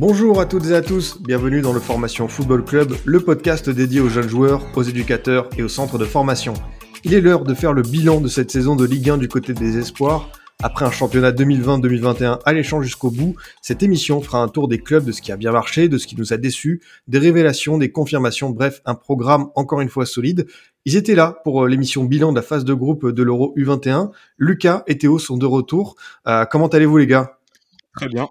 [0.00, 4.00] Bonjour à toutes et à tous, bienvenue dans le Formation Football Club, le podcast dédié
[4.00, 6.54] aux jeunes joueurs, aux éducateurs et aux centres de formation.
[7.04, 9.52] Il est l'heure de faire le bilan de cette saison de Ligue 1 du côté
[9.52, 10.30] des espoirs.
[10.62, 15.12] Après un championnat 2020-2021 alléchant jusqu'au bout, cette émission fera un tour des clubs de
[15.12, 18.48] ce qui a bien marché, de ce qui nous a déçus, des révélations, des confirmations,
[18.48, 20.46] bref, un programme encore une fois solide.
[20.86, 24.12] Ils étaient là pour euh, l'émission bilan de la phase de groupe de l'Euro U21.
[24.38, 25.96] Lucas et Théo sont de retour.
[26.26, 27.36] Euh, comment allez-vous les gars?
[27.94, 28.30] Très bien.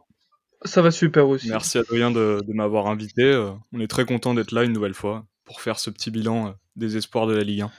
[0.66, 1.50] Ça va super aussi.
[1.50, 3.24] Merci à Adrien de, de m'avoir invité.
[3.24, 6.48] Euh, on est très content d'être là une nouvelle fois pour faire ce petit bilan
[6.48, 7.72] euh, des espoirs de la Ligue 1.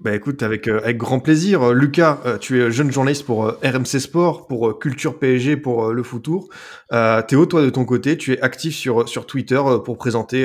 [0.00, 1.60] Bah écoute, avec, euh, avec grand plaisir.
[1.60, 5.56] Euh, Lucas, euh, tu es jeune journaliste pour euh, RMC Sport, pour euh, Culture PSG,
[5.56, 6.48] pour euh, le Foutour.
[6.92, 10.44] Euh, Théo, toi de ton côté, tu es actif sur, sur Twitter euh, pour présenter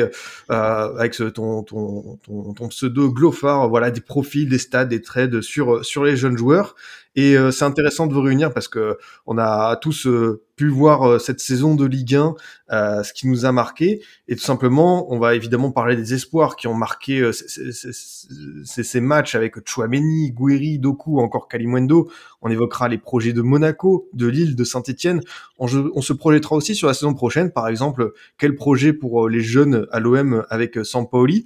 [0.49, 5.03] euh, avec ce, ton, ton, ton, ton pseudo Glofar, voilà, des profils, des stats, des
[5.03, 6.73] trades sur, sur les jeunes joueurs.
[7.15, 11.03] Et euh, c'est intéressant de vous réunir parce que on a tous euh, pu voir
[11.03, 12.35] euh, cette saison de Ligue 1,
[12.71, 14.01] euh, ce qui nous a marqué.
[14.27, 19.35] Et tout simplement, on va évidemment parler des espoirs qui ont marqué euh, ces, matchs
[19.35, 22.09] avec Chouameni, Guiri, Doku, encore Kalimwendo.
[22.41, 25.21] On évoquera les projets de Monaco, de Lille, de Saint-Etienne.
[25.57, 29.41] On, se projettera aussi sur la saison prochaine, par exemple, quel projet pour euh, les
[29.41, 31.45] jeunes à l'OM avec Sampaoli?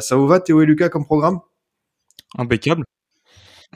[0.00, 1.40] Ça vous va, Théo et Lucas, comme programme?
[2.36, 2.84] Impeccable.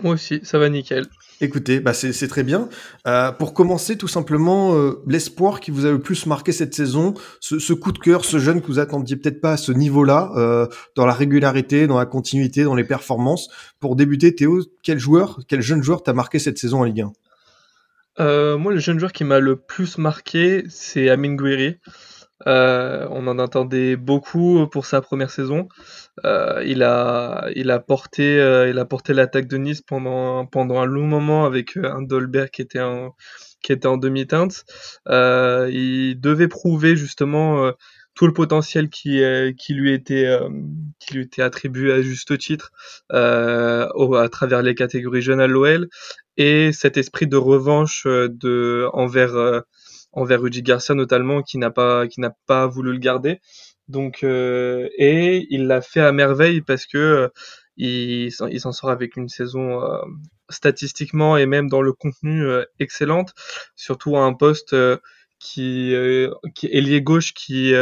[0.03, 1.07] Moi aussi, ça va nickel.
[1.41, 2.69] Écoutez, bah c'est très bien.
[3.07, 7.15] Euh, pour commencer, tout simplement, euh, l'espoir qui vous a le plus marqué cette saison,
[7.39, 10.33] ce, ce coup de cœur, ce jeune que vous attendiez peut-être pas à ce niveau-là,
[10.37, 13.49] euh, dans la régularité, dans la continuité, dans les performances.
[13.79, 17.13] Pour débuter, Théo, quel joueur, quel jeune joueur t'a marqué cette saison en Ligue 1
[18.21, 21.77] Euh, moi, le jeune joueur qui m'a le plus marqué, c'est Amin Gouiri.
[22.47, 25.69] Euh, on en attendait beaucoup pour sa première saison.
[26.25, 30.81] Euh, il a, il a porté, euh, il a porté l'attaque de Nice pendant, pendant
[30.81, 33.15] un long moment avec euh, un Dolberg qui était en,
[33.63, 34.65] qui était en demi-teinte.
[35.09, 37.73] Euh, il devait prouver justement euh,
[38.15, 39.21] tout le potentiel qui,
[39.57, 40.29] qui lui était,
[40.99, 42.73] qui lui était attribué à juste titre
[43.13, 45.89] au- à travers les catégories jeunes à l'OL
[46.37, 49.63] et cet esprit de revanche de envers
[50.19, 53.41] envers Rudy Garcia notamment qui n'a pas qui n'a pas voulu le garder
[53.89, 57.29] donc euh, et il l'a fait à merveille parce que euh,
[57.77, 59.99] il, il s'en sort avec une saison euh,
[60.51, 62.47] statistiquement et même dans le contenu
[62.79, 63.35] excellente
[63.77, 64.75] surtout à un poste
[65.39, 65.95] qui
[66.55, 67.75] qui est ailier gauche qui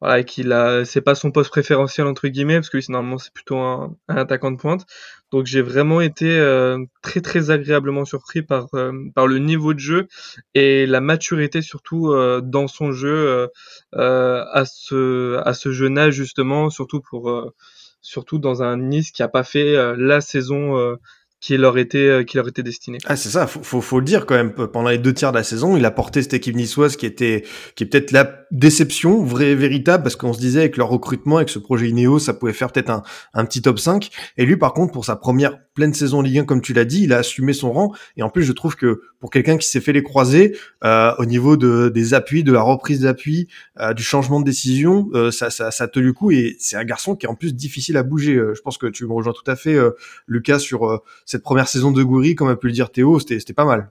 [0.00, 3.96] voilà, c'est pas son poste préférentiel entre guillemets, parce que lui, normalement c'est plutôt un
[4.08, 4.86] attaquant de pointe.
[5.30, 9.78] Donc j'ai vraiment été euh, très très agréablement surpris par euh, par le niveau de
[9.78, 10.08] jeu
[10.54, 13.46] et la maturité surtout euh, dans son jeu euh,
[13.94, 17.54] euh, à ce à ce jeune âge justement, surtout pour euh,
[18.00, 20.96] surtout dans un Nice qui a pas fait la saison
[21.40, 22.98] qui leur était qui leur était destinée.
[23.04, 24.52] Ah, c'est ça, faut, faut, faut le dire quand même.
[24.52, 27.44] Pendant les deux tiers de la saison, il a porté cette équipe niçoise qui était,
[27.76, 31.48] qui est peut-être la déception, vraie véritable, parce qu'on se disait avec leur recrutement, avec
[31.48, 33.02] ce projet Ineos, ça pouvait faire peut-être un,
[33.34, 34.10] un petit top 5.
[34.36, 37.04] Et lui, par contre, pour sa première pleine saison Ligue 1, comme tu l'as dit,
[37.04, 37.94] il a assumé son rang.
[38.16, 41.24] Et en plus, je trouve que pour quelqu'un qui s'est fait les croiser, euh, au
[41.24, 45.50] niveau de, des appuis, de la reprise d'appui, euh, du changement de décision, euh, ça,
[45.50, 46.30] ça, ça tenu le coup.
[46.30, 48.34] Et c'est un garçon qui est en plus difficile à bouger.
[48.34, 49.78] Je pense que tu me rejoins tout à fait,
[50.26, 53.64] Lucas, sur cette première saison de Goury, comme a pu le dire Théo, c'était pas
[53.64, 53.90] mal.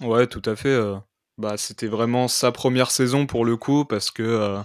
[0.00, 0.78] Ouais, tout à fait.
[1.38, 4.58] Bah, c'était vraiment sa première saison pour le coup parce que euh,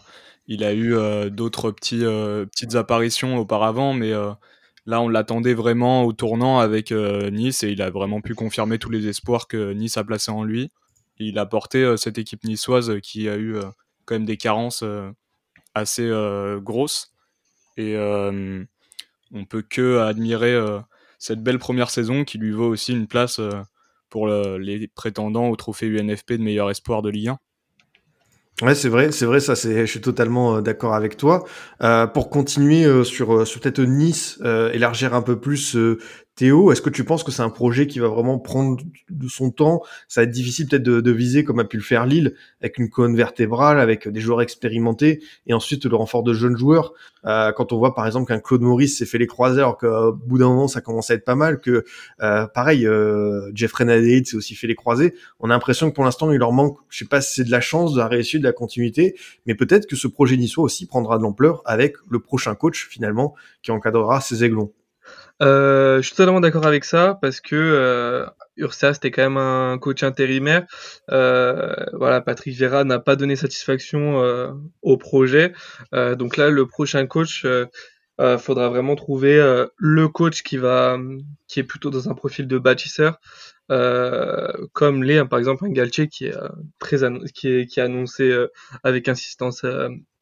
[0.48, 4.12] il a eu euh, d'autres petits, euh, petites apparitions auparavant, mais
[4.86, 8.90] là on l'attendait vraiment au tournant avec Nice et il a vraiment pu confirmer tous
[8.90, 10.72] les espoirs que Nice a placés en lui.
[11.18, 13.56] Il a porté cette équipe niçoise qui a eu
[14.06, 14.84] quand même des carences
[15.76, 16.10] assez
[16.62, 17.14] grosses
[17.78, 20.60] et on peut que admirer
[21.20, 23.40] cette belle première saison qui lui vaut aussi une place.
[24.12, 27.40] Pour le- les prétendants au trophée UNFP de meilleur espoir de Ligue 1.
[28.62, 31.46] Ouais, c'est vrai, c'est vrai, ça, c'est, je suis totalement euh, d'accord avec toi.
[31.82, 34.40] Euh, pour continuer euh, sur, sur peut-être Nice,
[34.74, 35.76] élargir un peu plus
[36.36, 39.52] Théo, est-ce que tu penses que c'est un projet qui va vraiment prendre de son
[39.52, 39.82] temps?
[40.08, 42.78] Ça va être difficile peut-être de, de, viser comme a pu le faire Lille, avec
[42.78, 46.94] une colonne vertébrale, avec des joueurs expérimentés, et ensuite le renfort de jeunes joueurs.
[47.26, 50.14] Euh, quand on voit par exemple qu'un Claude Maurice s'est fait les croisés, alors qu'au
[50.14, 51.84] bout d'un moment ça commence à être pas mal, que
[52.22, 56.06] euh, pareil, euh, Jeffrey Nadeid s'est aussi fait les croisés, on a l'impression que pour
[56.06, 58.40] l'instant il leur manque, je sais pas si c'est de la chance, de la réussite,
[58.40, 62.20] de la continuité, mais peut-être que ce projet niçois aussi prendra de l'ampleur avec le
[62.20, 64.72] prochain coach finalement qui encadrera ces aiglons.
[65.42, 68.26] Euh, je suis totalement d'accord avec ça parce que euh,
[68.58, 70.66] Ursa c'était quand même un coach intérimaire.
[71.10, 74.52] Euh, voilà, Patrick Vieira n'a pas donné satisfaction euh,
[74.82, 75.54] au projet.
[75.94, 81.00] Donc là, le prochain coach, euh, faudra vraiment trouver le coach qui va,
[81.48, 83.20] qui est plutôt dans un profil de bâtisseur,
[84.74, 86.36] comme l'est par exemple un Galtier qui est
[86.78, 86.98] très
[87.34, 88.32] qui est qui est annoncé
[88.84, 89.66] avec insistance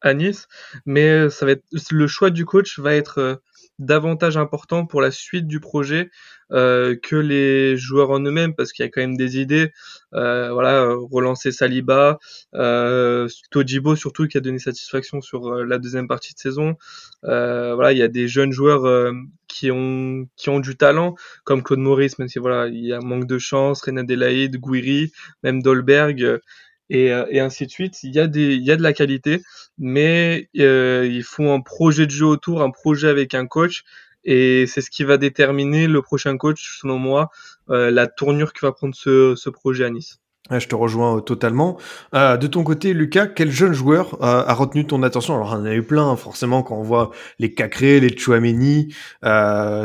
[0.00, 0.48] à Nice.
[0.86, 3.42] Mais ça va être le choix du coach va être
[3.80, 6.10] davantage important pour la suite du projet
[6.52, 9.72] euh, que les joueurs en eux-mêmes parce qu'il y a quand même des idées
[10.14, 12.18] euh, voilà relancer Saliba
[12.54, 16.76] euh, Tojibo surtout qui a donné satisfaction sur euh, la deuxième partie de saison.
[17.22, 19.12] Voilà il y a des jeunes joueurs
[19.48, 23.00] qui ont qui ont du talent comme Claude Maurice même si voilà il y a
[23.00, 25.12] manque de chance Renan Delaïd Guiri
[25.42, 26.40] même Dolberg
[26.90, 28.02] et, euh, et, ainsi de suite.
[28.02, 29.42] Il y a des, il y a de la qualité,
[29.78, 33.84] mais euh, il faut un projet de jeu autour, un projet avec un coach,
[34.24, 37.30] et c'est ce qui va déterminer le prochain coach, selon moi,
[37.70, 40.20] euh, la tournure que va prendre ce, ce projet à Nice
[40.58, 41.78] je te rejoins euh, totalement.
[42.14, 45.34] Euh, de ton côté, Lucas, quel jeune joueur euh, a retenu ton attention?
[45.34, 48.94] Alors, on en a eu plein, hein, forcément, quand on voit les Cacré, les Chouameni.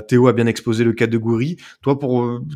[0.07, 1.57] Théo a bien exposé le cas de Goury.
[1.81, 2.00] Toi,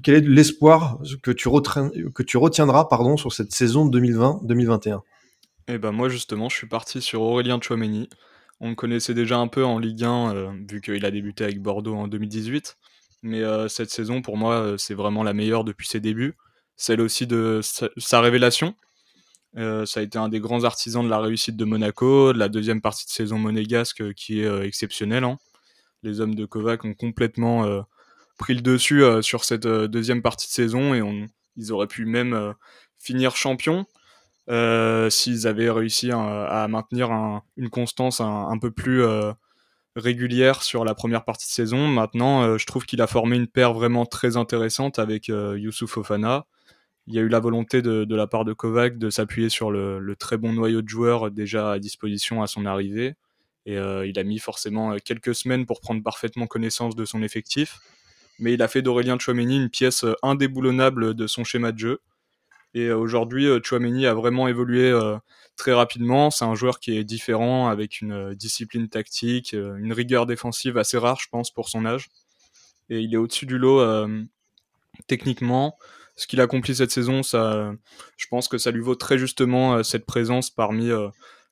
[0.03, 2.87] quel est l'espoir que tu retiendras,
[3.17, 4.99] sur cette saison 2020-2021
[5.67, 8.09] Eh ben moi, justement, je suis parti sur Aurélien Chouameni.
[8.59, 11.95] On le connaissait déjà un peu en Ligue 1, vu qu'il a débuté avec Bordeaux
[11.95, 12.77] en 2018.
[13.23, 16.35] Mais cette saison, pour moi, c'est vraiment la meilleure depuis ses débuts
[16.79, 18.73] celle aussi de sa, révélation.
[19.57, 22.47] Euh, ça a été un des grands artisans de la réussite de Monaco, de la
[22.47, 25.25] deuxième partie de saison monégasque euh, qui est euh, exceptionnelle.
[25.25, 25.37] Hein.
[26.03, 27.83] Les hommes de Kovac ont complètement
[28.37, 31.27] pris le dessus sur cette deuxième partie de saison et
[31.57, 32.53] ils auraient pu même
[32.97, 33.85] finir champion
[35.09, 39.03] s'ils avaient réussi à, à maintenir un, une constance un, un peu plus
[39.97, 41.89] régulière sur la première partie de saison.
[41.89, 46.45] Maintenant, je trouve qu'il a formé une paire vraiment très intéressante avec Youssouf Ofana
[47.09, 49.97] il y a eu la volonté de, la part de Kovac de s'appuyer sur le,
[49.97, 53.15] le, très bon noyau de joueurs déjà à disposition à son arrivée.
[53.65, 57.23] Et euh, il a mis forcément euh, quelques semaines pour prendre parfaitement connaissance de son
[57.23, 57.79] effectif.
[58.37, 61.99] Mais il a fait d'Aurélien Chouameni une pièce euh, indéboulonnable de son schéma de jeu.
[62.75, 64.95] Et aujourd'hui, Chouameni a vraiment évolué
[65.55, 66.29] très rapidement.
[66.29, 71.17] C'est un joueur qui est différent, avec une discipline tactique, une rigueur défensive assez rare,
[71.19, 72.09] je pense, pour son âge.
[72.91, 73.83] Et il est au-dessus du lot
[75.07, 75.79] techniquement
[76.19, 77.71] ce qu'il accomplit cette saison, ça,
[78.17, 81.07] je pense que ça lui vaut très justement euh, cette présence parmi euh,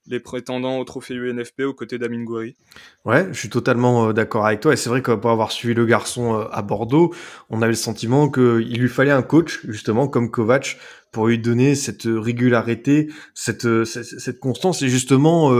[0.08, 2.58] les prétendants au trophée UNFP aux côtés d'Amin Gouiri.
[3.06, 4.74] Ouais, je suis totalement euh, d'accord avec toi.
[4.74, 7.14] Et c'est vrai que pour avoir suivi le garçon à Bordeaux,
[7.50, 10.78] on avait le sentiment qu'il lui fallait un coach, justement, comme Kovac,
[11.14, 14.82] pour lui donner cette régularité, cette, cette, constance.
[14.82, 15.54] Et justement,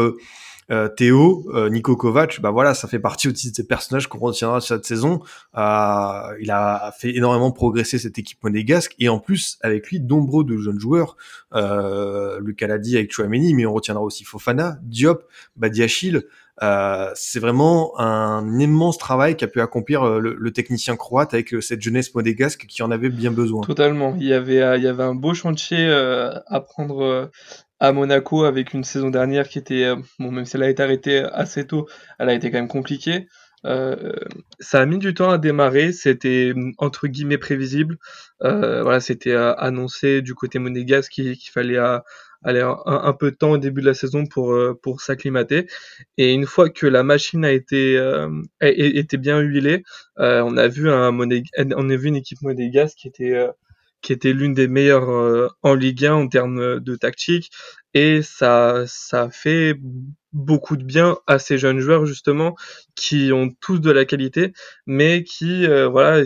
[0.70, 4.20] euh, Théo, euh, Nico Kovac, bah voilà, ça fait partie aussi de ces personnages qu'on
[4.20, 5.22] retiendra cette saison.
[5.58, 10.44] Euh, il a fait énormément progresser cette équipe monégasque et en plus avec lui nombreux
[10.44, 11.16] de jeunes joueurs.
[11.54, 15.24] Euh, Lucas l'a avec Chouameni, mais on retiendra aussi Fofana, Diop,
[15.56, 16.24] Badiachil.
[16.64, 21.54] Euh, c'est vraiment un immense travail qu'a pu accomplir euh, le, le, technicien croate avec
[21.62, 23.62] cette jeunesse monégasque qui en avait bien besoin.
[23.62, 24.16] Totalement.
[24.20, 27.30] Il y avait, il y avait un beau chantier à prendre
[27.80, 30.84] à Monaco avec une saison dernière qui était, euh, bon, même si elle a été
[30.84, 31.88] arrêtée assez tôt,
[32.20, 33.28] elle a été quand même compliquée.
[33.66, 34.14] Euh,
[34.60, 37.98] ça a mis du temps à démarrer, c'était entre guillemets prévisible.
[38.44, 41.78] Euh, voilà, c'était euh, annoncé du côté monégasque qu'il fallait
[42.44, 45.68] aller un, peu de temps au début de la saison pour pour s'acclimater.
[46.18, 48.30] Et une fois que la machine a été a,
[48.62, 49.84] était bien huilée,
[50.18, 53.48] on a vu un Monég on a vu une équipe monégasque qui était
[54.08, 57.52] qui était l'une des meilleures euh, en Ligue 1 en termes de tactique.
[57.94, 59.76] Et ça, ça fait
[60.38, 62.56] beaucoup de bien à ces jeunes joueurs, justement,
[62.96, 64.54] qui ont tous de la qualité,
[64.86, 66.24] mais qui, euh, voilà,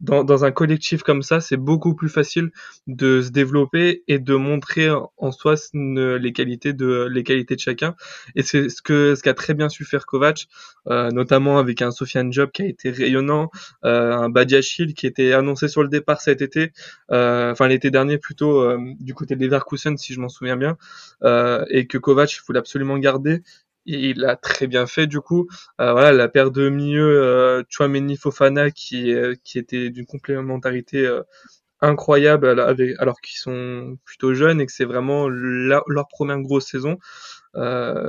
[0.00, 2.50] dans, dans, un collectif comme ça, c'est beaucoup plus facile
[2.86, 7.94] de se développer et de montrer en soi les qualités de les qualités de chacun.
[8.34, 10.48] Et c'est ce que ce qu'a très bien su faire Kovac,
[10.88, 13.50] euh, notamment avec un Sofiane Job qui a été rayonnant,
[13.84, 16.72] euh, un Badiachil qui était annoncé sur le départ cet été,
[17.10, 20.76] euh, enfin l'été dernier plutôt euh, du côté des Leverkusen si je m'en souviens bien,
[21.22, 23.42] euh, et que Kovac voulait absolument garder
[23.86, 25.48] il l'a très bien fait du coup.
[25.80, 29.14] Euh, voilà, la paire de milieu euh, Chouameni Fofana qui
[29.44, 31.08] qui était d'une complémentarité
[31.80, 32.48] incroyable
[32.98, 36.98] alors qu'ils sont plutôt jeunes et que c'est vraiment leur première grosse saison.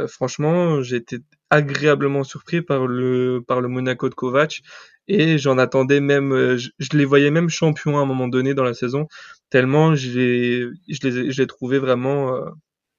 [0.08, 1.20] franchement, j'ai été
[1.50, 4.62] agréablement surpris par le par le Monaco de Kovac
[5.08, 8.74] et j'en attendais même je, les voyais même champions à un moment donné dans la
[8.74, 9.08] saison
[9.50, 12.34] tellement je les je les je les vraiment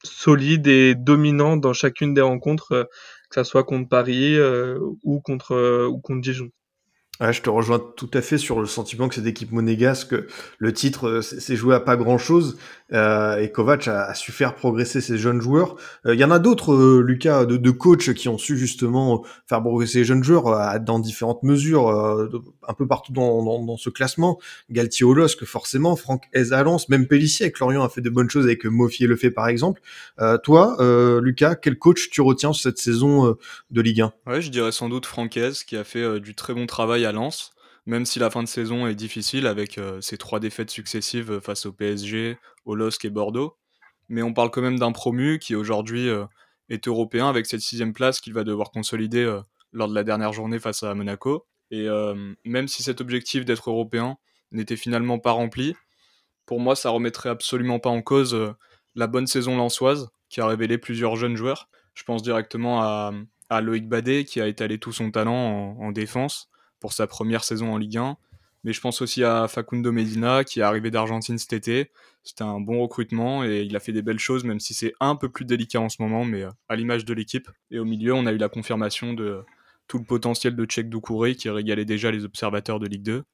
[0.05, 2.85] solide et dominant dans chacune des rencontres, euh,
[3.31, 6.51] que ça soit contre Paris euh, ou contre euh, ou contre Dijon.
[7.21, 10.15] Ouais, je te rejoins tout à fait sur le sentiment que cette équipe monégasque,
[10.59, 12.57] le titre s'est joué à pas grand chose
[12.93, 15.77] euh, et Kovac a, a, su faire progresser ses jeunes joueurs.
[16.07, 19.99] Il y en a d'autres, Lucas, de, de coachs qui ont su justement faire progresser
[19.99, 24.39] les jeunes joueurs dans différentes mesures, un peu partout dans, dans, dans ce classement.
[24.71, 28.31] Galtier au LOSC, forcément, Franck Hez à même Pellissier avec Lorient a fait de bonnes
[28.31, 29.81] choses avec Mofier le fait par exemple.
[30.45, 30.77] toi,
[31.21, 33.37] Lucas, quel coach tu retiens sur cette saison
[33.71, 36.55] de Ligue 1 Ouais, je dirais sans doute Franck Hez qui a fait du très
[36.55, 37.53] bon travail Lens,
[37.89, 41.65] même si la fin de saison est difficile avec euh, ses trois défaites successives face
[41.65, 42.37] au PSG,
[42.67, 43.57] au LOSC et Bordeaux.
[44.11, 46.27] Mais on parle quand même d'un promu qui aujourd'hui euh,
[46.69, 49.41] est européen avec cette sixième place qu'il va devoir consolider euh,
[49.73, 51.47] lors de la dernière journée face à Monaco.
[51.71, 51.87] Et
[52.47, 54.17] même si cet objectif d'être européen
[54.53, 55.75] n'était finalement pas rempli,
[56.47, 58.55] pour moi ça remettrait absolument pas en cause
[58.95, 61.69] la bonne saison lançoise qui a révélé plusieurs jeunes joueurs.
[61.93, 63.13] Je pense directement à,
[63.51, 66.49] à Loïc Badet qui a étalé tout son talent en défense
[66.81, 68.17] pour sa première saison en Ligue 1.
[68.65, 71.91] Mais je pense aussi à Facundo Medina qui est arrivé d'Argentine cet été.
[72.25, 75.17] C'était un bon recrutement et il a fait des belles choses, même si c'est un
[75.17, 77.49] peu plus délicat en ce moment, mais euh, à l'image de l'équipe.
[77.71, 79.45] Et au milieu, on a eu la confirmation de
[79.87, 83.25] tout le potentiel de Tchèque Doucouré qui régalait déjà les observateurs de Ligue 2.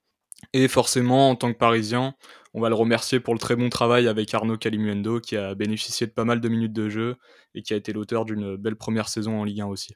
[0.53, 2.15] Et forcément, en tant que Parisien,
[2.53, 6.07] on va le remercier pour le très bon travail avec Arnaud Calimuendo qui a bénéficié
[6.07, 7.17] de pas mal de minutes de jeu
[7.55, 9.95] et qui a été l'auteur d'une belle première saison en Ligue 1 aussi.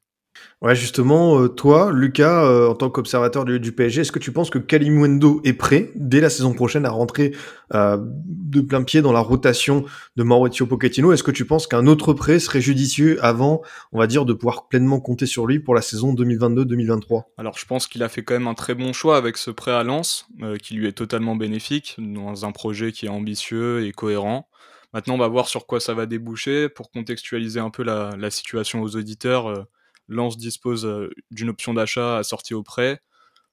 [0.60, 4.32] Ouais, justement, euh, toi, Lucas, euh, en tant qu'observateur du, du, PSG, est-ce que tu
[4.32, 7.32] penses que Kalimundo est prêt dès la saison prochaine à rentrer
[7.74, 9.84] euh, de plein pied dans la rotation
[10.16, 11.12] de Maurizio Pochettino?
[11.12, 14.66] Est-ce que tu penses qu'un autre prêt serait judicieux avant, on va dire, de pouvoir
[14.66, 18.34] pleinement compter sur lui pour la saison 2022-2023 Alors, je pense qu'il a fait quand
[18.34, 20.26] même un très bon choix avec ce prêt à Lens,
[20.60, 24.48] qui lui est totalement bénéfique dans un projet qui est ambitieux et cohérent.
[24.92, 26.68] Maintenant, on va voir sur quoi ça va déboucher.
[26.68, 29.68] Pour contextualiser un peu la, la situation aux auditeurs
[30.08, 33.00] Lens dispose euh, d'une option d'achat assortie au prêt.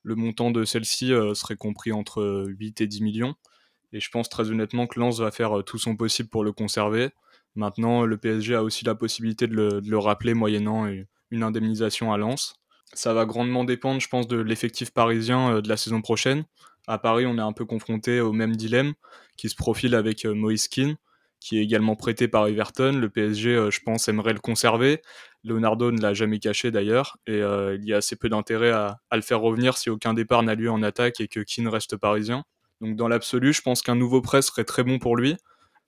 [0.04, 3.36] Le montant de celle-ci euh, serait compris entre 8 et 10 millions.
[3.92, 6.52] Et je pense très honnêtement que Lens va faire euh, tout son possible pour le
[6.52, 7.10] conserver.
[7.56, 10.92] Maintenant, le PSG a aussi la possibilité de le, rappeler moyennant
[11.32, 12.56] une indemnisation à Lens.
[12.94, 16.44] Ça va grandement dépendre, je pense, de l'effectif parisien de la saison prochaine.
[16.86, 18.94] À Paris, on est un peu confronté au même dilemme
[19.38, 20.98] qui se profile avec Moïse Keane
[21.46, 22.94] qui est également prêté par Everton.
[22.94, 25.04] Le PSG, euh, je pense, aimerait le conserver.
[25.44, 28.98] Leonardo ne l'a jamais caché d'ailleurs, et euh, il y a assez peu d'intérêt à,
[29.12, 32.46] le faire revenir si aucun départ n'a lieu en attaque et que Keane reste parisien.
[32.82, 35.38] Donc dans l'absolu, je pense qu'un nouveau prêt serait très bon pour lui.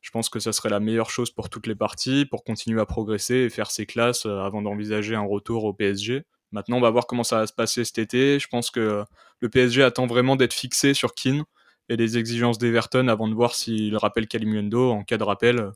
[0.02, 2.86] Je pense que ça serait la meilleure chose pour toutes les parties, pour continuer à
[2.86, 6.22] progresser et faire ses classes euh, avant d'envisager un retour au PSG.
[6.52, 8.38] Maintenant, on va voir comment ça va se passer cet été.
[8.38, 9.04] Je pense que
[9.40, 11.46] le PSG attend vraiment d'être fixé sur Keane
[11.90, 14.92] et les exigences d'Everton avant de voir s'il rappelle Kalimundo.
[14.92, 15.72] En cas de rappel,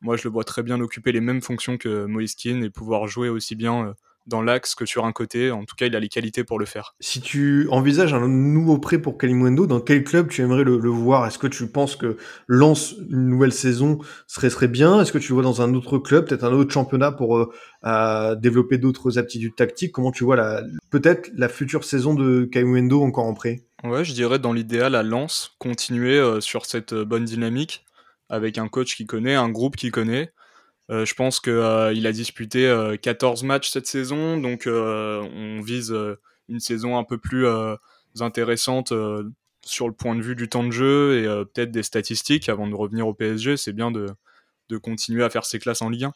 [0.00, 3.28] moi je le vois très bien occuper les mêmes fonctions que Moïse et pouvoir jouer
[3.28, 3.92] aussi bien euh,
[4.26, 5.50] dans l'axe que sur un côté.
[5.50, 6.94] En tout cas, il a les qualités pour le faire.
[7.00, 11.26] Si tu envisages un nouveau prêt pour Kalimundo, dans quel club tu aimerais le, voir?
[11.26, 12.16] Est-ce que tu penses que
[12.46, 15.00] lance une nouvelle saison serait, serait bien?
[15.00, 17.52] Est-ce que tu le vois dans un autre club, peut-être un autre championnat pour
[17.84, 19.92] euh, développer d'autres aptitudes tactiques?
[19.92, 23.64] Comment tu vois peut-être la future saison de Kalimundo encore en prêt?
[23.82, 27.84] Ouais, je dirais dans l'idéal à Lens, continuer euh, sur cette euh, bonne dynamique
[28.28, 30.32] avec un coach qui connaît, un groupe qui connaît.
[30.90, 31.52] Euh, je pense qu'il
[32.06, 35.94] a disputé 14 matchs cette saison, donc on vise
[36.48, 37.46] une saison un peu plus
[38.20, 38.92] intéressante
[39.64, 42.74] sur le point de vue du temps de jeu et peut-être des statistiques avant de
[42.74, 43.56] revenir au PSG.
[43.56, 44.06] C'est bien de,
[44.70, 46.14] de continuer à faire ses classes en Ligue 1.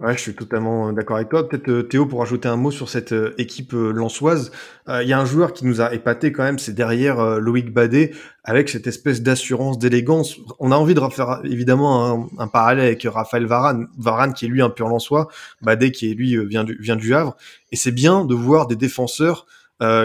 [0.00, 1.48] Ouais, je suis totalement euh, d'accord avec toi.
[1.48, 4.50] Peut-être euh, Théo pour ajouter un mot sur cette euh, équipe lançoise.
[4.88, 8.12] Il y a un joueur qui nous a épaté quand même, c'est derrière Loïc Badet
[8.42, 10.38] avec cette espèce d'assurance, d'élégance.
[10.58, 14.60] On a envie de faire évidemment un, parallèle avec Raphaël Varane, Varane qui est lui
[14.60, 15.28] un pur lançois,
[15.60, 17.36] Badet qui est lui vient du, vient du Havre.
[17.70, 19.46] Et c'est bien de voir des défenseurs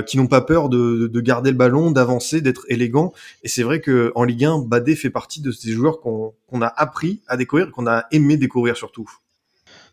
[0.05, 3.13] qui n'ont pas peur de, de, garder le ballon, d'avancer, d'être élégant.
[3.41, 6.67] Et c'est vrai que en Ligue 1, Badet fait partie de ces joueurs qu'on a
[6.67, 9.09] appris à découvrir, qu'on a aimé découvrir surtout.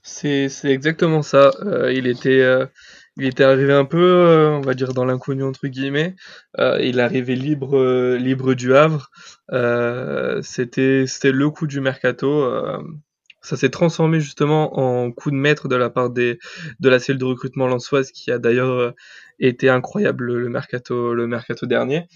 [0.07, 1.51] C'est c'est exactement ça.
[1.63, 2.67] Euh, il était, euh,
[3.17, 6.15] il était arrivé un peu, euh, on va dire «dans l'inconnu» entre guillemets.
[6.59, 9.11] il est arrivé libre, libre du Havre.
[10.43, 12.47] c'était c'était le coup du mercato,
[13.41, 16.39] ça s'est transformé justement en coup de maître de la part des,
[16.81, 18.95] de la cellule de recrutement lançoise qui a d'ailleurs
[19.39, 22.09] été incroyable le mercato, le mercato dernier.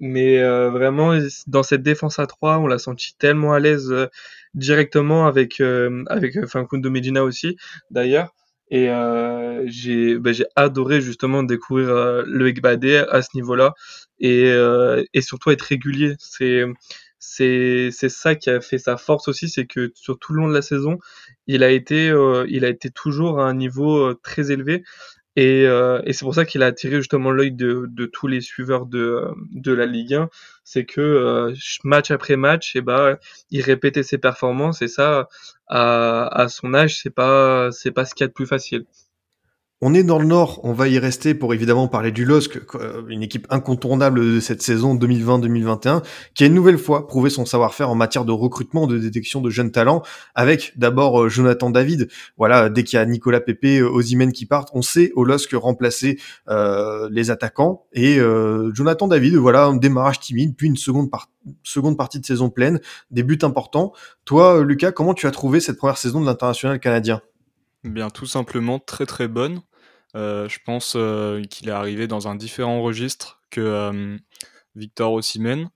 [0.00, 1.16] Mais vraiment,
[1.46, 3.94] dans cette défense à 3, on l'a senti tellement à l'aise
[4.54, 5.60] directement avec,
[6.06, 7.56] avec Facundo Medina aussi,
[7.90, 8.34] d'ailleurs.
[8.70, 8.88] Et
[9.66, 13.74] j'ai bah, j'ai adoré justement découvrir le Ekbadé à ce niveau-là
[14.18, 14.52] et,
[15.12, 16.14] et surtout être régulier.
[16.18, 16.64] C'est
[17.18, 20.48] c'est c'est ça qui a fait sa force aussi, c'est que sur tout le long
[20.48, 20.98] de la saison,
[21.46, 22.12] il a été
[22.48, 24.82] il a été toujours à un niveau très élevé
[25.36, 28.86] et, euh, et c'est pour ça qu'il a attiré justement l'œil de, tous les suiveurs
[28.86, 29.34] de,
[29.66, 30.30] la Ligue 1.
[30.62, 33.18] C'est que euh, match après match, eh ben,
[33.50, 35.28] il répétait ses performances et ça,
[35.66, 38.86] à, à son âge, c'est pas pas ce qu'il y a de plus facile.
[39.80, 43.02] On est dans le Nord, on va y rester pour évidemment parler du LOSC, euh,
[43.08, 46.02] une équipe incontournable de cette saison 2020-2021,
[46.32, 49.50] qui a une nouvelle fois prouvé son savoir-faire en matière de recrutement, de détection de
[49.50, 50.02] jeunes talents,
[50.36, 52.08] avec d'abord euh, Jonathan David.
[52.38, 55.50] Voilà, dès qu'il y a Nicolas Pepe, euh, Ozimène qui partent, on sait au LOSC
[55.54, 56.18] remplacer
[57.10, 57.86] les attaquants.
[57.92, 58.18] Et
[58.72, 61.10] Jonathan David, voilà, un démarrage timide, puis une seconde,
[61.62, 63.92] seconde partie de saison pleine, des buts importants.
[64.24, 67.20] Toi, Lucas, comment tu as trouvé cette première saison de l'international canadien?
[67.84, 69.60] Bien, tout simplement très très bonne.
[70.16, 74.16] Euh, je pense euh, qu'il est arrivé dans un différent registre que euh,
[74.74, 75.68] Victor Osimhen.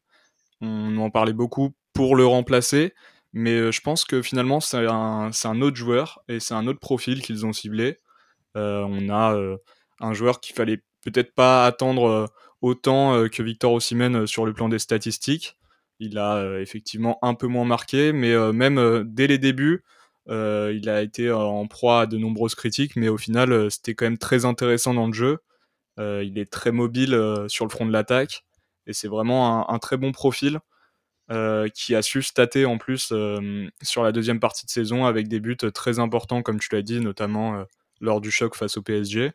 [0.62, 2.94] On en parlait beaucoup pour le remplacer,
[3.34, 7.22] mais je pense que finalement c'est un, un, autre joueur et c'est un autre profil
[7.22, 7.98] qu'ils ont ciblé.
[8.54, 9.36] on a
[10.00, 12.28] un joueur qu'il fallait peut-être pas attendre
[12.62, 15.58] autant que Victor Osimhen sur le plan des statistiques.
[16.00, 19.84] Il a effectivement un peu moins marqué, mais même dès les débuts,
[20.30, 23.94] euh, il a été en proie à de nombreuses critiques, mais au final, euh, c'était
[23.94, 25.38] quand même très intéressant dans le jeu.
[25.98, 27.18] Euh, il est très mobile
[27.48, 28.44] sur le front de l'attaque,
[28.86, 30.60] et c'est vraiment un, très bon profil
[31.74, 33.12] qui a su stater en plus
[33.82, 37.00] sur la deuxième partie de saison avec des buts très importants, comme tu l'as dit,
[37.00, 37.64] notamment
[38.00, 39.32] lors du choc face au PSG.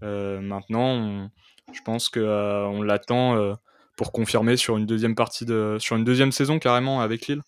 [0.00, 1.30] maintenant,
[1.72, 3.56] je pense qu'on l'attend
[3.96, 7.42] pour confirmer sur une deuxième partie de, sur une deuxième saison carrément avec Lille.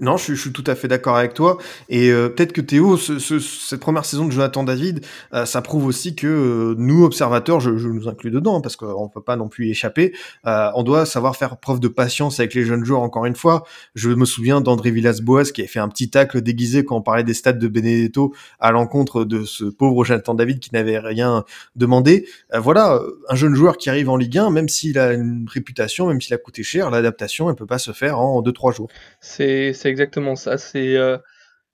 [0.00, 1.58] Non, je, suis tout à fait d'accord avec toi.
[1.88, 5.62] Et euh, peut-être que Théo, ce, ce, cette première saison de Jonathan David, euh, ça
[5.62, 9.48] prouve aussi que euh, nous, observateurs, je, nous inclus dedans, parce qu'on peut pas non
[9.48, 10.12] plus y échapper,
[10.44, 13.64] on doit savoir faire preuve de patience avec les jeunes joueurs, encore une fois.
[13.94, 17.24] Je me souviens d'André Villas-Boas qui a fait un petit tacle déguisé quand on parlait
[17.24, 21.44] des stats de Benedetto à l'encontre de ce pauvre Jonathan David qui n'avait rien
[21.76, 22.26] demandé.
[22.52, 26.20] voilà, un jeune joueur qui arrive en Ligue 1, même s'il a une réputation, même
[26.20, 28.88] s'il a coûté cher, l'adaptation, elle peut pas se faire en 2-3 jours.
[29.20, 30.58] C'est c'est exactement ça.
[30.58, 31.18] C'est euh,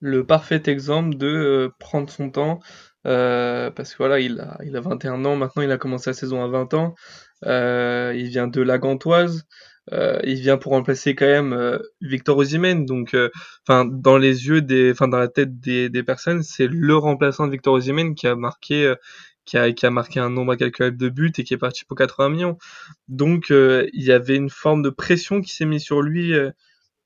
[0.01, 2.61] le parfait exemple de euh, prendre son temps.
[3.07, 6.15] Euh, parce que voilà, il a, il a 21 ans, maintenant il a commencé la
[6.15, 6.95] saison à 20 ans.
[7.45, 9.47] il vient de la Gantoise.
[9.93, 12.85] il vient pour remplacer quand même Victor Osimhen.
[12.87, 13.17] Donc,
[13.69, 18.27] dans les yeux dans la tête des, personnes, c'est le remplaçant de Victor Osimhen qui
[18.27, 18.95] a marqué,
[19.47, 22.59] qui a marqué un nombre incalculable de buts et qui est parti pour 80 millions.
[23.09, 26.35] Donc, il y avait une forme de pression qui s'est mise sur lui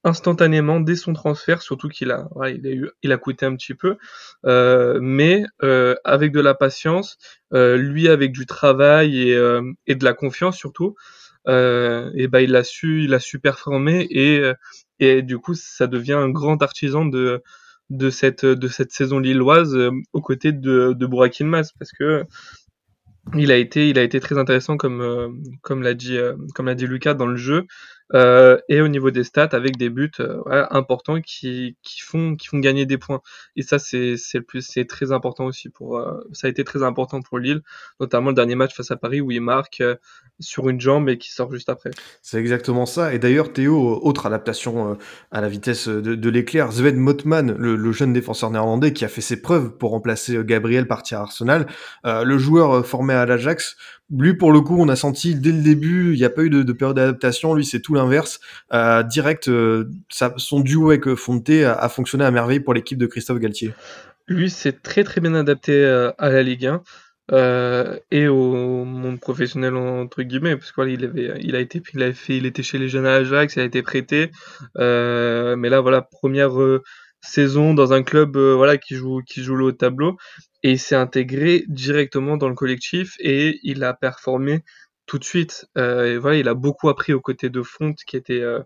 [0.05, 3.75] instantanément dès son transfert, surtout qu'il a, il a, eu, il a coûté un petit
[3.75, 3.97] peu,
[4.45, 7.17] euh, mais euh, avec de la patience,
[7.55, 10.95] euh, lui avec du travail et, euh, et de la confiance surtout,
[11.49, 14.43] euh, et ben il a su, il a su performer et
[15.01, 17.43] et du coup ça devient un grand artisan de
[17.91, 19.77] de cette de cette saison lilloise
[20.13, 21.43] aux côtés de de Burak
[21.79, 22.25] parce que
[23.35, 26.19] il a été il a été très intéressant comme comme l'a dit
[26.55, 27.67] comme l'a dit Lucas dans le jeu
[28.13, 32.99] euh, et au niveau des stats avec des buts euh, importants qui, font, gagner des
[32.99, 33.21] points.
[33.57, 34.17] Et ça, c'est
[34.89, 37.63] très important aussi pour, euh, ça a été très important pour Lille,
[38.01, 39.83] notamment le dernier match face à Paris où il marque
[40.39, 41.91] sur une jambe et qui sort juste après.
[42.21, 43.15] C'est exactement ça.
[43.15, 44.99] Et d'ailleurs, Théo, autre adaptation
[45.31, 49.41] à la vitesse de, l'éclair, Sven Motman, le, jeune défenseur néerlandais qui a fait ses
[49.41, 51.67] preuves pour remplacer Gabriel parti à Arsenal,
[52.05, 53.77] le joueur formé à l'Ajax,
[54.11, 56.51] lui, pour le coup, on a senti dès le début, il n'y a pas eu
[56.51, 57.55] de, de période d'adaptation.
[57.55, 58.41] Lui, c'est tout l'inverse.
[58.73, 63.07] Euh, direct, euh, son duo avec euh, Fonte a, fonctionné à merveille pour l'équipe de
[63.07, 63.73] Christophe Galtier.
[64.29, 66.83] Lui, c'est très très bien adapté à la Ligue 1
[67.33, 72.03] euh, et au monde professionnel entre guillemets, parce qu'il il avait, il a été, il
[72.03, 74.31] a fait, il était chez les jeunes à Ajax, il a été prêté.
[74.77, 76.53] mais là, voilà, première
[77.21, 80.17] saison dans un club, voilà, qui joue, qui joue le haut tableau
[80.65, 84.65] et il s'est intégré directement dans le collectif et il a performé
[85.07, 85.67] tout de suite.
[85.79, 88.61] Euh, et voilà, il a beaucoup appris aux côtés de Fonte qui était euh,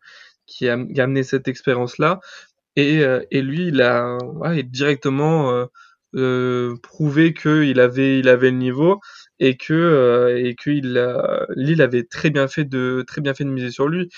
[0.47, 2.21] qui, a, amené cette expérience-là.
[2.77, 5.67] Et, euh, et lui, il a ouais, directement euh,
[6.17, 9.01] euh, prouvé qu'il avait il avait le niveau
[9.41, 13.51] et que et qu'il a Lille avait très bien fait de très bien fait de
[13.51, 14.09] miser sur lui.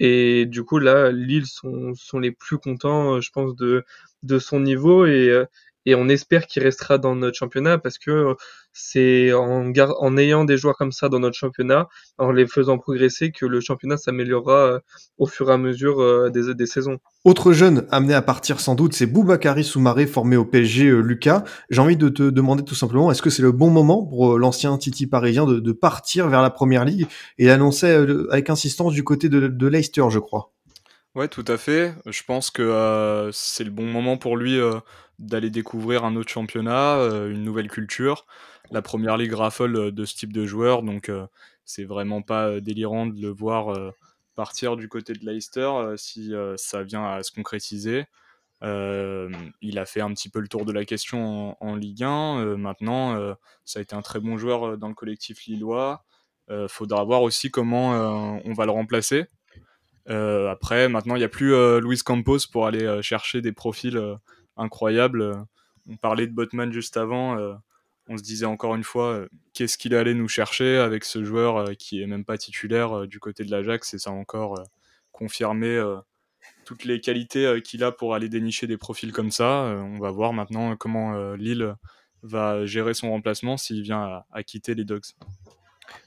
[0.00, 3.84] Et du coup, là, Lille sont, sont les plus contents, je pense, de,
[4.22, 5.44] de son niveau et,
[5.86, 8.34] et on espère qu'il restera dans notre championnat parce que
[8.72, 11.88] c'est en, en ayant des joueurs comme ça dans notre championnat,
[12.18, 14.78] en les faisant progresser, que le championnat s'améliorera euh,
[15.18, 16.98] au fur et à mesure euh, des, des saisons.
[17.24, 21.44] Autre jeune amené à partir sans doute, c'est Boubakari Soumaré formé au PSG euh, Lucas.
[21.70, 24.76] J'ai envie de te demander tout simplement, est-ce que c'est le bon moment pour l'ancien
[24.78, 27.06] Titi parisien de, de, partir vers la première ligue
[27.38, 27.88] et l'annoncer
[28.30, 30.52] avec insistance du côté de, de Leicester, je crois?
[31.16, 31.92] Ouais, tout à fait.
[32.06, 34.78] Je pense que euh, c'est le bon moment pour lui euh,
[35.20, 38.26] d'aller découvrir un autre championnat, euh, une nouvelle culture.
[38.70, 41.10] La première ligue raffole de ce type de joueur, donc
[41.64, 43.76] c'est vraiment pas délirant de le voir
[44.36, 48.04] partir du côté de Leicester si ça vient à se concrétiser.
[48.62, 52.56] il a fait un petit peu le tour de la question en, Ligue 1.
[52.58, 56.04] maintenant, ça a été un très bon joueur dans le collectif lillois.
[56.68, 59.26] faudra voir aussi comment on va le remplacer.
[60.08, 63.52] Euh, après, maintenant, il n'y a plus euh, Luis Campos pour aller euh, chercher des
[63.52, 64.00] profils
[64.60, 65.44] incroyables.
[65.88, 67.36] On parlait de Botman juste avant.
[68.08, 72.02] on se disait encore une fois, qu'est-ce qu'il allait nous chercher avec ce joueur qui
[72.02, 74.62] est même pas titulaire du côté de l'Ajax et ça a encore
[75.12, 75.82] confirmé
[76.64, 79.62] toutes les qualités qu'il a pour aller dénicher des profils comme ça.
[79.64, 81.74] on va voir maintenant comment Lille
[82.22, 85.14] va gérer son remplacement s'il vient à quitter les Dogs.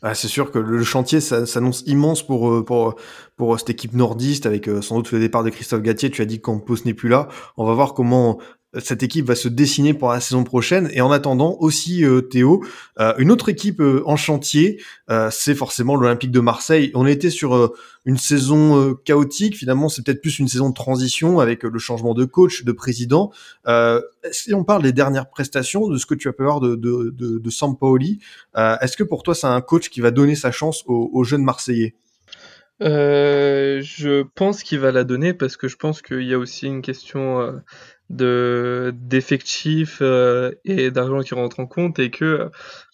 [0.01, 2.95] Ah, c'est sûr que le chantier s'annonce immense pour, euh, pour,
[3.37, 6.11] pour cette équipe nordiste avec euh, sans doute le départ de Christophe Gatier.
[6.11, 7.29] Tu as dit que Campos n'est plus là.
[7.57, 8.39] On va voir comment
[8.79, 10.89] cette équipe va se dessiner pour la saison prochaine.
[10.93, 12.63] Et en attendant aussi, euh, Théo,
[12.99, 14.81] euh, une autre équipe euh, en chantier,
[15.29, 16.91] c'est forcément l'Olympique de Marseille.
[16.95, 17.71] On était sur
[18.05, 19.55] une saison chaotique.
[19.55, 23.31] Finalement, c'est peut-être plus une saison de transition avec le changement de coach, de président.
[24.31, 27.11] si on parle des dernières prestations, de ce que tu as pu voir de, de,
[27.11, 28.19] de, Sampaoli,
[28.55, 31.93] est-ce que pour toi, c'est un coach qui va donner sa chance aux, jeunes Marseillais?
[32.79, 36.81] Je pense qu'il va la donner parce que je pense qu'il y a aussi une
[36.81, 37.61] question
[38.09, 42.49] de d'effectifs euh, et d'argent qui rentre en compte et que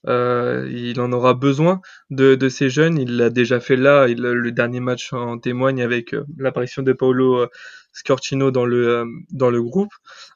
[0.08, 2.98] euh, il en aura besoin de, de ces jeunes.
[2.98, 4.08] Il l'a déjà fait là.
[4.08, 7.48] Le dernier match en témoigne avec euh, l'apparition de Paolo
[7.92, 9.92] Scortino dans le dans le groupe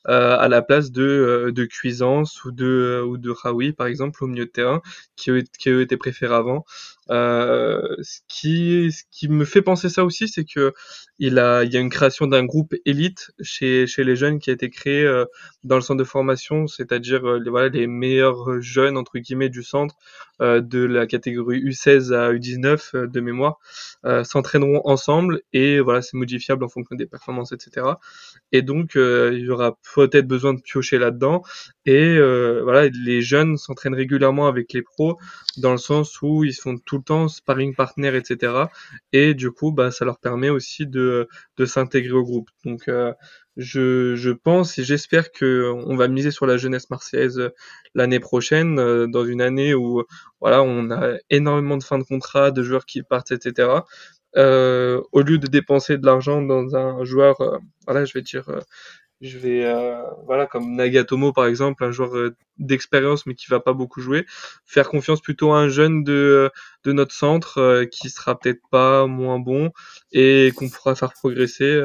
[0.05, 4.45] à la place de de Cuisance ou de ou de Raoui par exemple au milieu
[4.45, 4.81] de terrain
[5.15, 6.65] qui qui eux étaient préférés avant.
[7.09, 10.73] Ce qui ce qui me fait penser ça aussi, c'est que
[11.19, 14.49] il a il y a une création d'un groupe élite chez chez les jeunes qui
[14.49, 15.05] a été créé
[15.63, 19.95] dans le centre de formation, c'est-à-dire voilà les meilleurs jeunes entre guillemets du centre
[20.41, 23.59] euh, de la catégorie U16 à U19 euh, de mémoire
[24.03, 27.85] euh, s'entraîneront ensemble et voilà c'est modifiable en fonction des performances etc
[28.51, 31.43] et donc il y aura peut-être besoin de piocher là-dedans
[31.85, 32.17] et
[32.61, 35.17] voilà les jeunes s'entraînent régulièrement avec les pros
[35.57, 38.65] dans le sens où ils font tout le temps sparring partner etc
[39.11, 41.27] et du coup bah ça leur permet aussi de
[41.57, 42.87] de s'intégrer au groupe donc
[43.57, 47.49] je, je pense et j'espère que on va miser sur la jeunesse marseillaise euh,
[47.95, 50.03] l'année prochaine, euh, dans une année où
[50.41, 53.69] voilà, on a énormément de fins de contrat, de joueurs qui partent, etc.
[54.35, 58.45] Euh, au lieu de dépenser de l'argent dans un joueur, euh, voilà, je vais dire,
[59.21, 59.65] je vais,
[60.25, 64.25] voilà, comme Nagatomo par exemple, un joueur d'expérience mais qui va pas beaucoup jouer,
[64.65, 66.51] faire confiance plutôt à un jeune de,
[66.83, 69.71] de notre centre qui sera peut-être pas moins bon
[70.11, 71.81] et qu'on pourra faire progresser.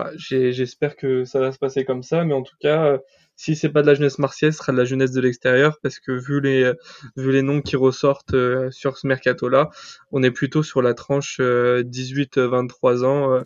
[0.00, 2.98] Ah, j'espère que ça va se passer comme ça, mais en tout cas, euh,
[3.36, 5.98] si c'est pas de la jeunesse martienne, ce sera de la jeunesse de l'extérieur, parce
[5.98, 6.72] que vu les,
[7.16, 9.70] vu les noms qui ressortent euh, sur ce mercato-là,
[10.12, 13.42] on est plutôt sur la tranche 18-23 euh, ans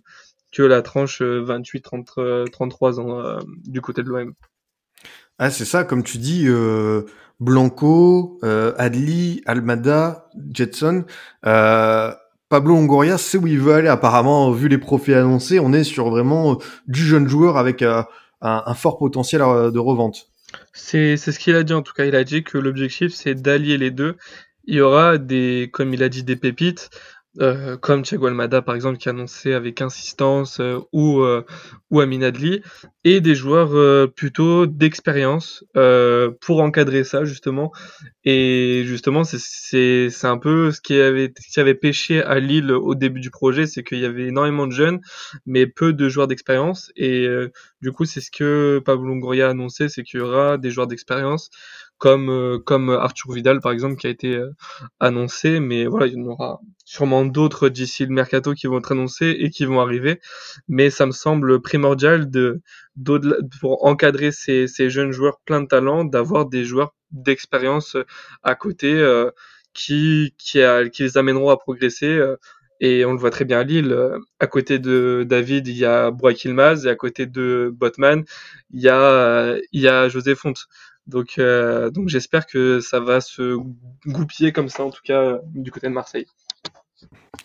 [0.53, 4.35] que la tranche 28-33 ans du côté de l'OM.
[5.39, 6.47] Ah, c'est ça, comme tu dis,
[7.41, 11.05] Blanco, Adli, Almada, Jetson.
[12.53, 13.89] Pablo Longoria sait où il veut aller.
[13.89, 16.55] Apparemment, vu les profils annoncés, on est sur vraiment euh,
[16.87, 18.03] du jeune joueur avec euh,
[18.43, 20.27] un, fort potentiel euh, de revente.
[20.75, 22.05] C'est ce qu'il a dit en tout cas.
[22.05, 24.19] Il a dit que l'objectif c'est d'allier les deux.
[24.67, 26.91] Il y aura des, comme il a dit, des pépites.
[27.41, 31.43] Euh, comme Thiago Almada par exemple qui a annoncé avec insistance euh, ou euh,
[31.91, 32.61] ou Amin Adli
[33.05, 35.65] et des joueurs plutôt d'expérience
[36.41, 37.73] pour encadrer ça justement.
[38.25, 42.39] Et justement c'est c'est c'est un peu ce qui avait ce qui avait pêché à
[42.39, 45.01] Lille au début du projet c'est qu'il y avait énormément de jeunes
[45.47, 46.93] mais peu de joueurs d'expérience.
[46.97, 47.27] Et
[47.81, 50.87] du coup c'est ce que Pablo Longoria a annoncé c'est qu'il y aura des joueurs
[50.87, 51.51] d'expérience
[51.99, 54.41] comme comme Arthur Vidal par exemple qui a été
[55.01, 55.61] annoncé.
[55.61, 56.61] Mais voilà il y en aura
[56.93, 60.21] sûrement d'autres d'ici le mercato qui vont être annoncés et qui vont arriver.
[60.69, 62.61] Mais ça me semble primordial de,
[63.61, 67.97] pour encadrer ces, jeunes joueurs plein de talent, d'avoir des joueurs d'expérience
[68.43, 69.31] à côté euh,
[69.73, 72.07] qui, les amèneront à progresser.
[72.07, 72.37] Euh,
[72.81, 73.97] Et on le voit très bien à Lille.
[74.41, 78.25] À côté de David, il y a Brock Ilmaz et à côté de Botman,
[78.73, 80.67] il y a, José Fonte.
[81.07, 81.41] Donc
[82.07, 83.57] j'espère que ça va se
[84.07, 86.27] goupiller comme ça, en tout cas, du côté de Marseille.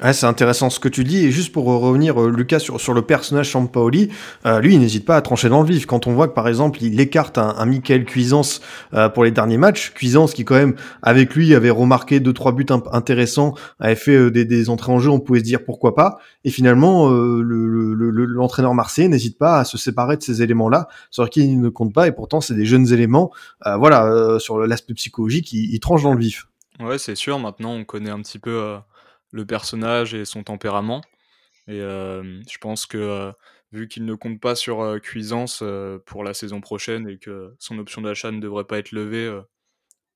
[0.04, 1.26] Ouais, c'est intéressant ce que tu dis.
[1.26, 4.10] Et juste pour revenir, euh, Lucas, sur, sur le personnage Sampaoli,
[4.46, 5.88] euh, lui, il n'hésite pas à trancher dans le vif.
[5.88, 8.62] Quand on voit que, par exemple, il écarte un, un Michael Cuisance
[8.94, 12.52] euh, pour les derniers matchs, Cuisance qui, quand même, avec lui, avait remarqué deux, trois
[12.52, 15.96] buts intéressants, avait fait euh, des, des, entrées en jeu, on pouvait se dire pourquoi
[15.96, 16.20] pas.
[16.44, 20.90] Et finalement, euh, l'entraîneur le, le, marseillais n'hésite pas à se séparer de ces éléments-là,
[21.10, 22.08] sur qui il ne compte pas.
[22.08, 23.32] Et pourtant, c'est des jeunes éléments.
[23.66, 26.48] voilà, sur l'aspect psychologique, il, il, tranche dans le vif.
[26.80, 27.40] Ouais, c'est sûr.
[27.40, 28.78] Maintenant, on connaît un petit peu
[29.38, 31.02] le personnage et son tempérament.
[31.68, 33.32] Et euh, je pense que euh,
[33.72, 35.64] vu qu'il ne compte pas sur euh, Cuisance
[36.06, 39.42] pour la saison prochaine et que son option d'achat ne devrait pas être levée,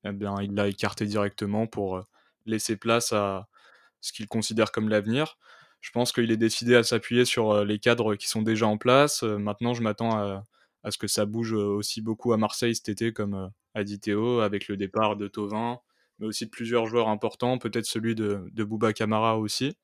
[0.04, 2.02] eh bien, il l'a écarté directement pour
[2.46, 3.48] laisser place à
[4.00, 5.38] ce qu'il considère comme l'avenir.
[5.80, 9.22] Je pense qu'il est décidé à s'appuyer sur les cadres qui sont déjà en place.
[9.22, 13.52] maintenant, je m'attends à, ce que ça bouge aussi beaucoup à Marseille cet été, comme
[13.74, 15.80] a dit Théo, avec le départ de Tovin,
[16.22, 19.76] mais aussi de plusieurs joueurs importants, peut-être celui de, de Bouba Camara aussi.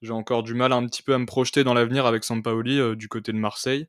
[0.00, 2.96] J'ai encore du mal un petit peu à me projeter dans l'avenir avec Sampaoli euh,
[2.96, 3.86] du côté de Marseille.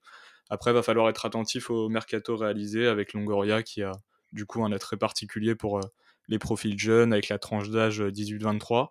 [0.49, 3.93] Après, va falloir être attentif au mercato réalisé avec Longoria qui a
[4.33, 5.81] du coup un attrait particulier pour euh,
[6.27, 8.83] les profils jeunes avec la tranche d'âge 18-23.
[8.83, 8.85] Euh,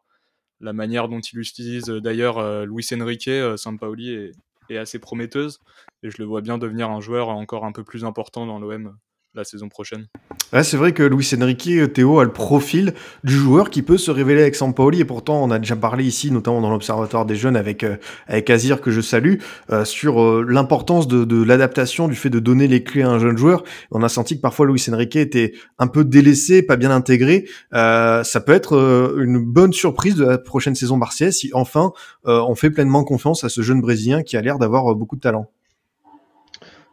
[0.61, 4.33] la manière dont il utilise euh, d'ailleurs Luis Enrique, Sampaoli est,
[4.71, 5.61] est, assez prometteuse
[6.03, 8.97] et je le vois bien devenir un joueur encore un peu plus important dans l'OM
[9.39, 10.07] la saison prochaine.
[10.53, 14.11] Ouais, c'est vrai que Luis Enrique, Théo, a le profil du joueur qui peut se
[14.11, 17.57] révéler avec Sampaoli, et pourtant on a déjà parlé ici, notamment dans l'Observatoire des jeunes
[17.57, 17.97] avec, euh,
[18.27, 19.37] avec Azir, que je salue,
[19.71, 23.19] euh, sur euh, l'importance de, de l'adaptation, du fait de donner les clés à un
[23.19, 23.65] jeune joueur.
[23.91, 27.47] On a senti que parfois Luis Enrique était un peu délaissé, pas bien intégré.
[27.75, 31.93] Euh, ça peut être euh, une bonne surprise de la prochaine saison marseillaise si enfin
[32.27, 35.21] euh, on fait pleinement confiance à ce jeune Brésilien qui a l'air d'avoir beaucoup de
[35.21, 35.51] talent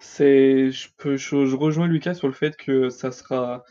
[0.05, 3.63] c'est, je peux, je, rejoins Lucas sur le fait que ça sera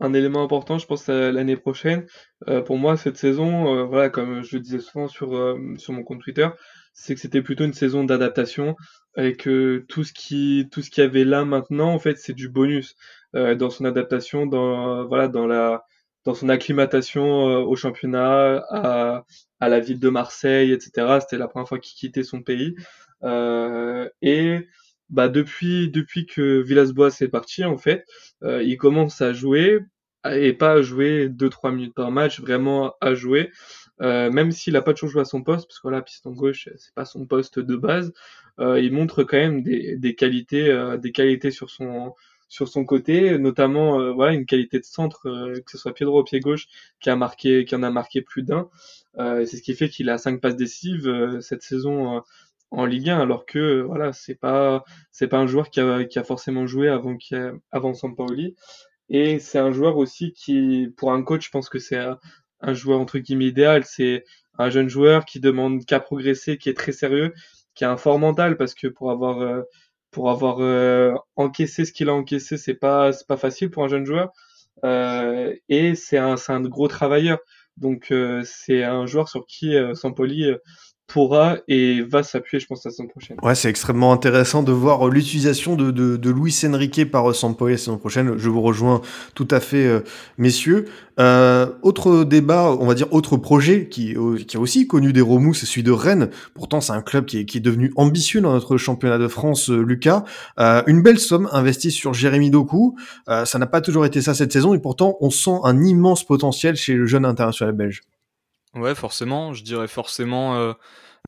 [0.00, 2.06] un élément important, je pense, l'année prochaine.
[2.48, 5.92] Euh, pour moi, cette saison, euh, voilà, comme je le disais souvent sur, euh, sur
[5.92, 6.48] mon compte Twitter,
[6.94, 8.76] c'est que c'était plutôt une saison d'adaptation
[9.16, 12.32] et que tout ce qui, tout ce qu'il y avait là maintenant, en fait, c'est
[12.34, 12.94] du bonus
[13.34, 15.84] euh, dans son adaptation, dans, voilà, dans la,
[16.24, 17.24] dans son acclimatation
[17.64, 19.24] au championnat, à,
[19.60, 21.18] à la ville de Marseille, etc.
[21.20, 22.74] C'était la première fois qu'il quittait son pays.
[24.22, 24.66] et
[25.10, 28.04] bah depuis depuis que Villas-Boas est parti en fait,
[28.42, 29.80] euh, il commence à jouer
[30.30, 33.50] et pas à jouer 2-3 minutes par match, vraiment à jouer.
[34.02, 36.68] Euh, même s'il a pas toujours joué à son poste, parce que là, piston gauche,
[36.76, 38.12] c'est pas son poste de base,
[38.58, 42.14] euh, il montre quand même des, des qualités, euh, des qualités sur son
[42.48, 46.04] sur son côté, notamment euh, voilà une qualité de centre, euh, que ce soit pied
[46.04, 46.66] droit ou pied gauche,
[47.00, 48.68] qui a marqué, qui en a marqué plus d'un.
[49.16, 52.22] c'est ce qui fait qu'il a cinq passes décisives cette saison
[52.70, 56.18] en Ligue 1 alors que voilà c'est pas c'est pas un joueur qui a, qui
[56.18, 57.34] a forcément joué avant qui
[57.72, 58.56] avant Sampaoli.
[59.08, 62.18] Et c'est un joueur aussi qui pour un coach je pense que c'est un,
[62.60, 63.84] un, joueur entre guillemets idéal.
[63.84, 64.24] C'est
[64.58, 67.34] un jeune joueur qui demande qu'à progresser qui est très sérieux
[67.74, 69.62] qui a un fort mental parce que pour avoir euh,
[70.10, 73.88] pour avoir euh, encaissé ce qu'il a encaissé c'est pas c'est pas facile pour un
[73.88, 74.32] jeune joueur.
[74.84, 77.38] Euh, et c'est un c'est un gros travailleur.
[77.76, 80.50] Donc euh, c'est un joueur sur qui euh, Sampoli
[81.12, 83.36] pourra et va s'appuyer, je pense, la saison prochaine.
[83.42, 87.78] Ouais, c'est extrêmement intéressant de voir l'utilisation de, de, de Luis Enrique par Sampaoli la
[87.78, 88.36] saison prochaine.
[88.36, 89.00] Je vous rejoins
[89.34, 90.00] tout à fait, euh,
[90.38, 90.86] messieurs.
[91.18, 95.20] Euh, autre débat, on va dire autre projet qui, euh, qui a aussi connu des
[95.20, 96.30] remous, c'est celui de Rennes.
[96.54, 99.68] Pourtant, c'est un club qui est, qui est devenu ambitieux dans notre championnat de France,
[99.70, 100.24] euh, Lucas.
[100.58, 102.96] Euh, une belle somme investie sur Jérémy Doku.
[103.28, 106.24] Euh, ça n'a pas toujours été ça cette saison et pourtant, on sent un immense
[106.24, 108.00] potentiel chez le jeune international belge.
[108.74, 109.52] Ouais, forcément.
[109.52, 110.72] Je dirais forcément euh,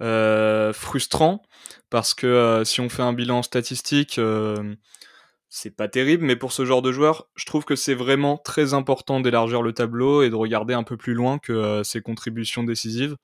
[0.02, 1.42] euh, frustrant
[1.90, 4.20] parce que euh, si on fait un bilan statistique,
[5.48, 8.72] c'est pas terrible, mais pour ce genre de joueur, je trouve que c'est vraiment très
[8.74, 13.16] important d'élargir le tableau et de regarder un peu plus loin que ses contributions décisives.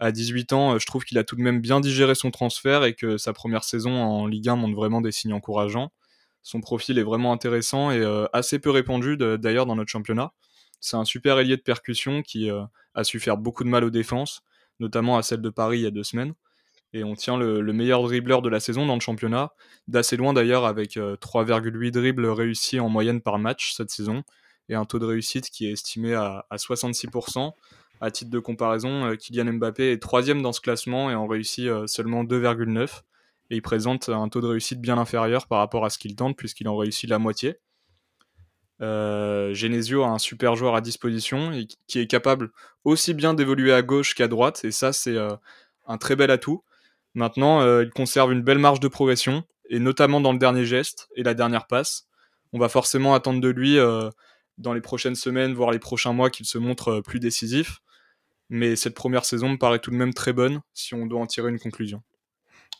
[0.00, 2.94] À 18 ans, je trouve qu'il a tout de même bien digéré son transfert et
[2.94, 5.92] que sa première saison en Ligue 1 montre vraiment des signes encourageants.
[6.42, 10.32] Son profil est vraiment intéressant et assez peu répandu d'ailleurs dans notre championnat.
[10.80, 12.50] C'est un super ailier de percussion qui
[12.96, 14.42] a su faire beaucoup de mal aux défenses,
[14.80, 16.34] notamment à celle de Paris il y a deux semaines.
[16.92, 19.52] Et on tient le, le meilleur dribbleur de la saison dans le championnat,
[19.86, 24.24] d'assez loin d'ailleurs avec euh, 3,8 dribbles réussis en moyenne par match cette saison,
[24.68, 27.52] et un taux de réussite qui est estimé à, à 66%.
[28.00, 31.66] À titre de comparaison, euh, Kylian Mbappé est troisième dans ce classement et en réussit
[31.66, 33.02] euh, seulement 2,9.
[33.50, 36.36] Et il présente un taux de réussite bien inférieur par rapport à ce qu'il tente,
[36.36, 37.56] puisqu'il en réussit la moitié.
[38.82, 42.50] Euh, Genesio a un super joueur à disposition et qui est capable
[42.84, 44.64] aussi bien d'évoluer à gauche qu'à droite.
[44.64, 45.34] Et ça, c'est euh,
[45.86, 46.62] un très bel atout.
[47.14, 51.22] Maintenant, il conserve une belle marge de progression, et notamment dans le dernier geste et
[51.22, 52.08] la dernière passe.
[52.52, 53.78] On va forcément attendre de lui
[54.58, 57.80] dans les prochaines semaines, voire les prochains mois, qu'il se montre plus décisif.
[58.50, 61.26] Mais cette première saison me paraît tout de même très bonne si on doit en
[61.26, 62.02] tirer une conclusion.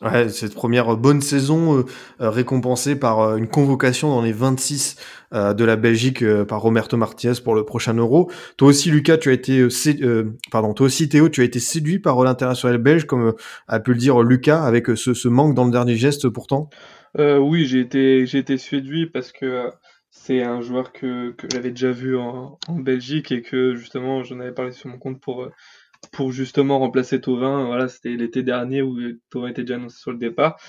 [0.01, 1.85] Ouais, cette première bonne saison euh,
[2.21, 4.95] euh, récompensée par euh, une convocation dans les 26
[5.33, 8.31] de la Belgique par Roberto Martinez pour le prochain Euro.
[8.55, 9.67] Toi aussi, Lucas, tu as été,
[10.51, 13.33] pardon, toi aussi, Théo, tu as été séduit par l'international belge, comme
[13.67, 16.69] a pu le dire Lucas, avec ce, manque dans le dernier geste pourtant.
[17.17, 19.65] oui, j'ai été, été séduit parce que
[20.11, 24.39] c'est un joueur que, que j'avais déjà vu en, en, Belgique et que justement j'en
[24.39, 25.49] avais parlé sur mon compte pour
[26.11, 27.65] pour justement remplacer Tovin.
[27.65, 28.97] Voilà, c'était l'été dernier où
[29.29, 30.59] Tovin était déjà annoncé sur le départ.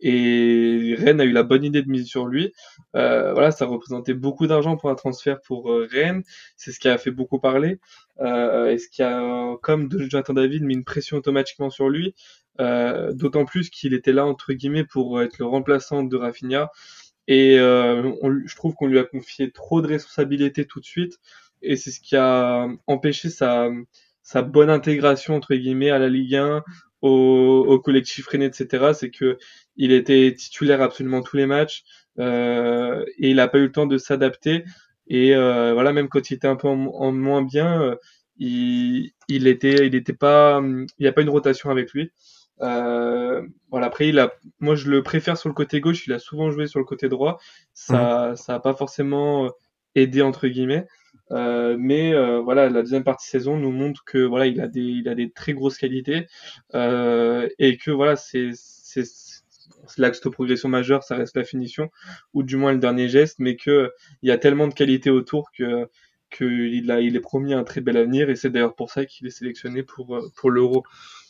[0.00, 2.52] Et Rennes a eu la bonne idée de mise sur lui.
[2.96, 6.22] Euh, voilà, ça représentait beaucoup d'argent pour un transfert pour euh, Rennes.
[6.56, 7.78] C'est ce qui a fait beaucoup parler.
[8.20, 12.14] Euh, et ce qui a, comme de Jonathan David, mis une pression automatiquement sur lui.
[12.60, 16.70] Euh, d'autant plus qu'il était là, entre guillemets, pour être le remplaçant de Rafinha.
[17.28, 21.18] Et je trouve qu'on lui a confié trop de responsabilités tout de suite.
[21.62, 23.68] Et c'est ce qui a empêché sa,
[24.28, 26.62] sa bonne intégration entre guillemets à la Ligue 1,
[27.00, 28.92] au, au collectif René, etc.
[28.92, 29.38] C'est que
[29.76, 31.82] il était titulaire absolument tous les matchs
[32.18, 34.64] euh, et il n'a pas eu le temps de s'adapter.
[35.06, 37.96] Et euh, voilà, même quand il était un peu en, moins bien, euh,
[38.36, 42.12] il, il était, il était pas, il n'y a pas une rotation avec lui.
[42.60, 46.06] Euh, voilà, après, il a, moi je le préfère sur le côté gauche.
[46.06, 47.38] Il a souvent joué sur le côté droit.
[47.72, 48.36] Ça, mmh.
[48.36, 49.50] ça a pas forcément
[49.94, 50.86] aidé entre guillemets.
[51.30, 54.80] Euh, mais euh, voilà, la deuxième partie saison nous montre que voilà, il a des,
[54.80, 56.26] il a des très grosses qualités
[56.74, 58.52] euh, et que voilà, c'est
[59.96, 61.90] l'axe de progression majeure, ça reste la finition
[62.34, 65.50] ou du moins le dernier geste, mais que il y a tellement de qualités autour
[65.52, 65.88] que
[66.30, 69.30] qu'il il est promis un très bel avenir et c'est d'ailleurs pour ça qu'il est
[69.30, 70.84] sélectionné pour pour l'Euro.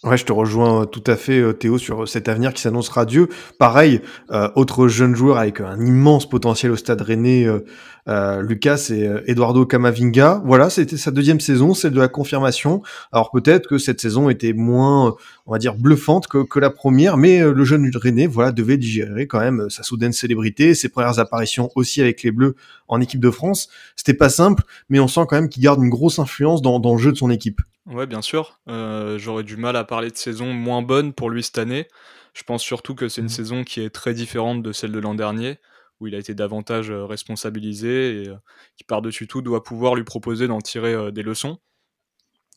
[0.05, 3.29] Ouais, je te rejoins tout à fait, Théo, sur cet avenir qui s'annonce radieux.
[3.59, 7.65] Pareil, euh, autre jeune joueur avec un immense potentiel au Stade Rennais, euh,
[8.07, 10.41] euh, Lucas et Eduardo Camavinga.
[10.45, 12.81] Voilà, c'était sa deuxième saison, celle de la confirmation.
[13.11, 17.17] Alors peut-être que cette saison était moins, on va dire, bluffante que, que la première,
[17.17, 21.71] mais le jeune Rennais, voilà, devait digérer quand même sa soudaine célébrité, ses premières apparitions
[21.75, 22.55] aussi avec les Bleus
[22.87, 23.69] en équipe de France.
[23.97, 26.95] C'était pas simple, mais on sent quand même qu'il garde une grosse influence dans, dans
[26.95, 27.61] le jeu de son équipe.
[27.89, 28.61] Ouais, bien sûr.
[28.69, 31.89] Euh, j'aurais du mal à parler de saison moins bonne pour lui cette année.
[32.35, 33.31] Je pense surtout que c'est une mmh.
[33.31, 35.59] saison qui est très différente de celle de l'an dernier,
[35.99, 38.37] où il a été davantage euh, responsabilisé et euh,
[38.77, 41.61] qui par-dessus tout doit pouvoir lui proposer d'en tirer des leçons.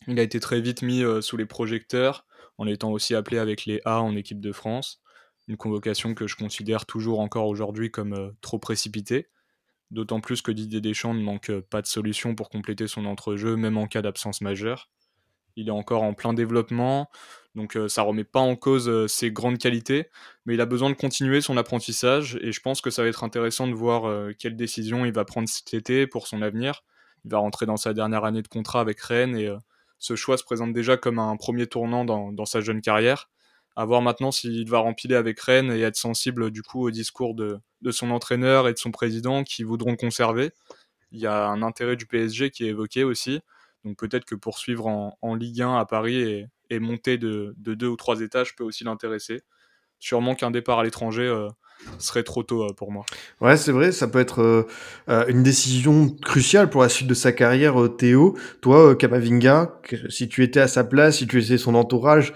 [0.08, 2.26] Il a été très vite mis sous les projecteurs,
[2.58, 5.02] en étant aussi appelé avec les A en équipe de France,
[5.48, 9.28] une convocation que je considère toujours encore aujourd'hui comme trop précipitée.
[9.92, 13.78] D'autant plus que Didier Deschamps ne manque pas de solution pour compléter son entrejeu, même
[13.78, 14.90] en cas d'absence majeure
[15.56, 17.10] il est encore en plein développement,
[17.56, 20.08] donc euh, ça remet pas en cause ses grandes qualités,
[20.46, 23.24] mais il a besoin de continuer son apprentissage et je pense que ça va être
[23.24, 26.84] intéressant de voir euh, quelle décision il va prendre cet été pour son avenir.
[27.26, 29.54] Il va rentrer dans sa dernière année de contrat avec Rennes et
[30.00, 33.30] ce choix se présente déjà comme un premier tournant dans, sa jeune carrière.
[33.76, 37.36] À voir maintenant s'il va rempiler avec Rennes et être sensible du coup au discours
[37.36, 40.52] de son entraîneur et de son président qui voudront conserver.
[41.12, 43.42] Il y a un intérêt du PSG qui est évoqué aussi.
[43.84, 47.98] Donc peut-être que poursuivre en, Ligue 1 à Paris et, monter de, de, deux ou
[47.98, 49.42] trois étages peut aussi l'intéresser.
[50.00, 51.28] Sûrement qu'un départ à l'étranger
[51.88, 53.06] euh, serait trop tôt euh, pour moi.
[53.40, 54.68] Ouais, c'est vrai, ça peut être euh,
[55.10, 58.38] euh, une décision cruciale pour la suite de sa carrière, Théo.
[58.62, 62.34] Toi, Kamavinga, si tu étais à sa place, si tu étais son entourage,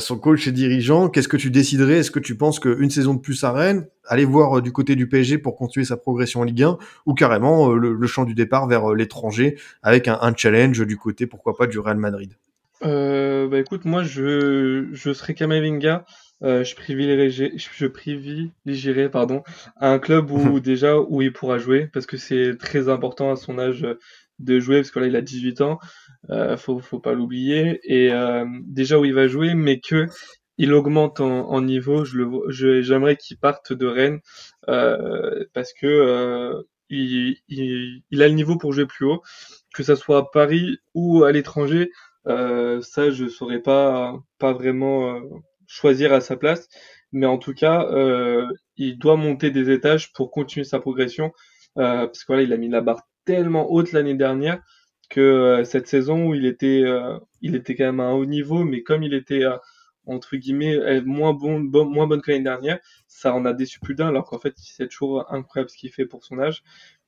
[0.00, 1.98] son coach et dirigeant, qu'est-ce que tu déciderais?
[1.98, 5.08] Est-ce que tu penses qu'une saison de plus à Rennes, aller voir du côté du
[5.08, 8.66] PSG pour continuer sa progression en Ligue 1, ou carrément le, le, champ du départ
[8.66, 12.32] vers l'étranger avec un, un, challenge du côté, pourquoi pas, du Real Madrid?
[12.80, 16.04] Bah écoute, moi je, je serais Kamavinga.
[16.44, 19.42] Euh, je privilégierais, je privilégierais pardon,
[19.80, 23.58] un club où déjà où il pourra jouer parce que c'est très important à son
[23.58, 23.86] âge
[24.38, 25.78] de jouer parce que là il a 18 ans,
[26.30, 30.06] euh, faut faut pas l'oublier et euh, déjà où il va jouer mais que
[30.58, 32.04] il augmente en, en niveau.
[32.04, 34.20] Je le j'aimerais qu'il parte de Rennes
[34.68, 39.22] euh, parce que euh, il, il, il, a le niveau pour jouer plus haut,
[39.74, 41.90] que ça soit à Paris ou à l'étranger.
[42.26, 45.20] Euh, ça, je saurais pas pas vraiment
[45.68, 46.68] choisir à sa place.
[47.12, 51.32] Mais en tout cas, euh, il doit monter des étages pour continuer sa progression.
[51.78, 54.60] Euh, parce que voilà, il a mis la barre tellement haute l'année dernière
[55.10, 58.26] que euh, cette saison où il était, euh, il était quand même à un haut
[58.26, 59.44] niveau, mais comme il était
[60.06, 64.08] entre guillemets moins bon, moins bonne que l'année dernière, ça en a déçu plus d'un.
[64.08, 66.62] Alors qu'en fait, c'est toujours incroyable ce qu'il fait pour son âge.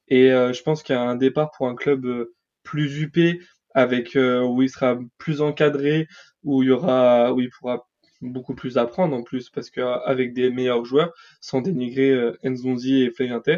[0.08, 2.28] Et je pense qu'il y a un départ pour un club
[2.62, 3.40] plus huppé,
[3.74, 6.08] avec où il sera plus encadré,
[6.44, 7.88] où il y aura, où il pourra
[8.20, 13.02] beaucoup plus à prendre en plus, parce qu'avec des meilleurs joueurs, sans dénigrer euh, Nzonzi
[13.02, 13.50] et Flegante,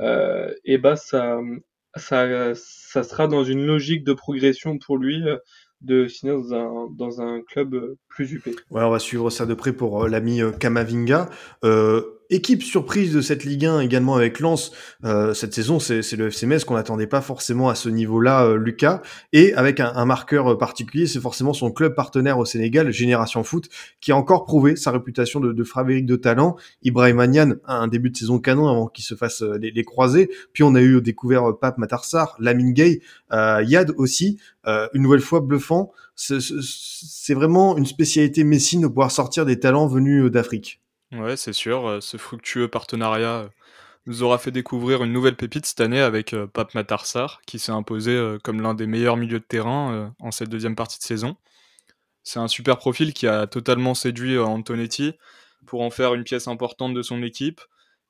[0.00, 1.38] euh, et bah ça,
[1.96, 5.36] ça, ça sera dans une logique de progression pour lui euh,
[5.80, 8.46] de signer dans un, dans un club euh, plus UP.
[8.46, 11.30] Ouais, on va suivre ça de près pour l'ami Kamavinga.
[11.64, 14.72] Euh, équipe surprise de cette Ligue 1 également avec Lens
[15.04, 18.56] euh, cette saison, c'est le FC Metz qu'on n'attendait pas forcément à ce niveau-là, euh,
[18.56, 19.02] Lucas.
[19.32, 23.68] Et avec un, marqueur particulier, c'est forcément son club partenaire au Sénégal, Génération Foot,
[24.00, 26.56] qui a encore prouvé sa réputation de, de de talent.
[26.82, 29.84] Ibrahim Agnan a un début de saison canon avant qu'il se fasse euh, les, les
[29.84, 30.30] croisés.
[30.52, 33.00] Puis on a eu découvert euh, Pape Matarsar, Lamine Gay,
[33.32, 35.92] euh, Yad aussi, euh, une nouvelle fois bluffant.
[36.14, 40.80] C'est- vraiment une spécialité Messine de pouvoir sortir des talents venus euh, d'Afrique.
[41.12, 43.48] Ouais, c'est sûr, euh, ce fructueux partenariat euh,
[44.06, 47.72] nous aura fait découvrir une nouvelle pépite cette année avec euh, Pape Matarsar, qui s'est
[47.72, 51.36] imposé comme l'un des meilleurs milieux de terrain en cette deuxième partie de saison.
[52.22, 55.14] C'est un super profil qui a totalement séduit Antonetti
[55.66, 57.60] pour en faire une pièce importante de son équipe.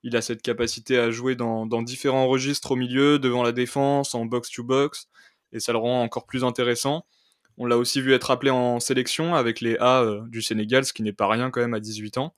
[0.03, 4.27] Il a cette capacité à jouer dans, différents registres au milieu, devant la défense, en
[4.27, 5.09] box-to-box,
[5.53, 7.07] et ça le rend encore plus intéressant.
[7.59, 11.03] On l'a aussi vu être appelé en sélection avec les A du Sénégal, ce qui
[11.03, 12.35] n'est pas rien quand même à 18 ans.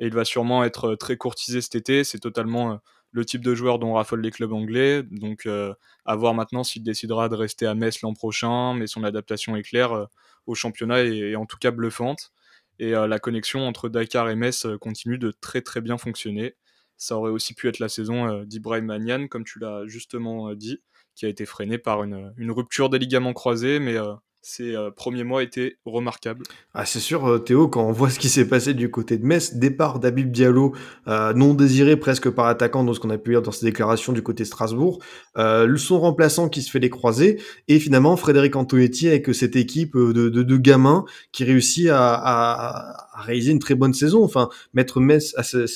[0.00, 2.04] Et il va sûrement être euh, très courtisé cet été.
[2.04, 2.76] C'est totalement euh,
[3.12, 5.02] le type de joueur dont raffolent les clubs anglais.
[5.04, 5.74] Donc euh,
[6.06, 9.62] à voir maintenant s'il décidera de rester à Metz l'an prochain, mais son adaptation est
[9.62, 10.08] claire
[10.46, 12.32] au championnat est en tout cas bluffante.
[12.78, 16.54] Et la connexion entre Dakar et Metz continue de très très bien fonctionner.
[16.96, 20.80] Ça aurait aussi pu être la saison d'Ibrahim Magnan, comme tu l'as justement dit,
[21.14, 23.96] qui a été freinée par une, une rupture des ligaments croisés, mais
[24.42, 26.44] ses euh, premiers mois étaient remarquables.
[26.74, 29.24] Ah, c'est sûr, euh, Théo, quand on voit ce qui s'est passé du côté de
[29.24, 30.74] Metz, départ d'Abib Diallo,
[31.08, 34.12] euh, non désiré presque par attaquant, dans ce qu'on a pu lire dans ses déclarations
[34.12, 35.00] du côté Strasbourg,
[35.36, 39.96] euh, son remplaçant qui se fait les croiser, et finalement Frédéric Antonetti avec cette équipe
[39.96, 44.24] de, de, de gamins qui réussit à, à, à, réaliser une très bonne saison.
[44.24, 45.66] Enfin, mettre Metz à ce,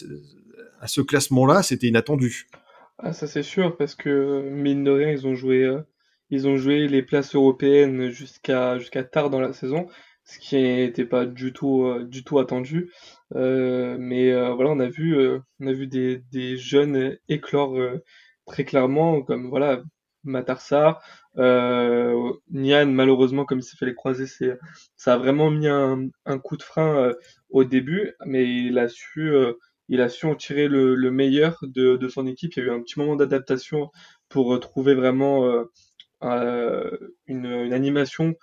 [0.80, 2.48] à ce classement-là, c'était inattendu.
[2.98, 5.80] Ah, ça c'est sûr, parce que mine de rien, ils ont joué, euh,
[6.30, 9.86] ils ont joué les places européennes jusqu'à jusqu'à tard dans la saison,
[10.24, 12.90] ce qui n'était pas du tout, euh, du tout attendu.
[13.34, 17.76] Euh, mais euh, voilà, on a vu, euh, on a vu des, des jeunes éclore
[18.46, 19.82] très clairement, comme voilà,
[20.24, 21.02] Matarsar,
[21.38, 24.58] euh, Nian, malheureusement, comme il s'est fait les croiser, c'est,
[24.96, 27.12] ça a vraiment mis un, un coup de frein
[27.50, 29.32] au début, mais il a su,
[29.88, 32.54] il a su en tirer le, le meilleur de, de son équipe.
[32.56, 33.90] Il y a eu un petit moment d'adaptation
[34.28, 35.64] pour trouver vraiment euh,
[36.24, 36.90] euh,
[37.26, 38.34] une, animation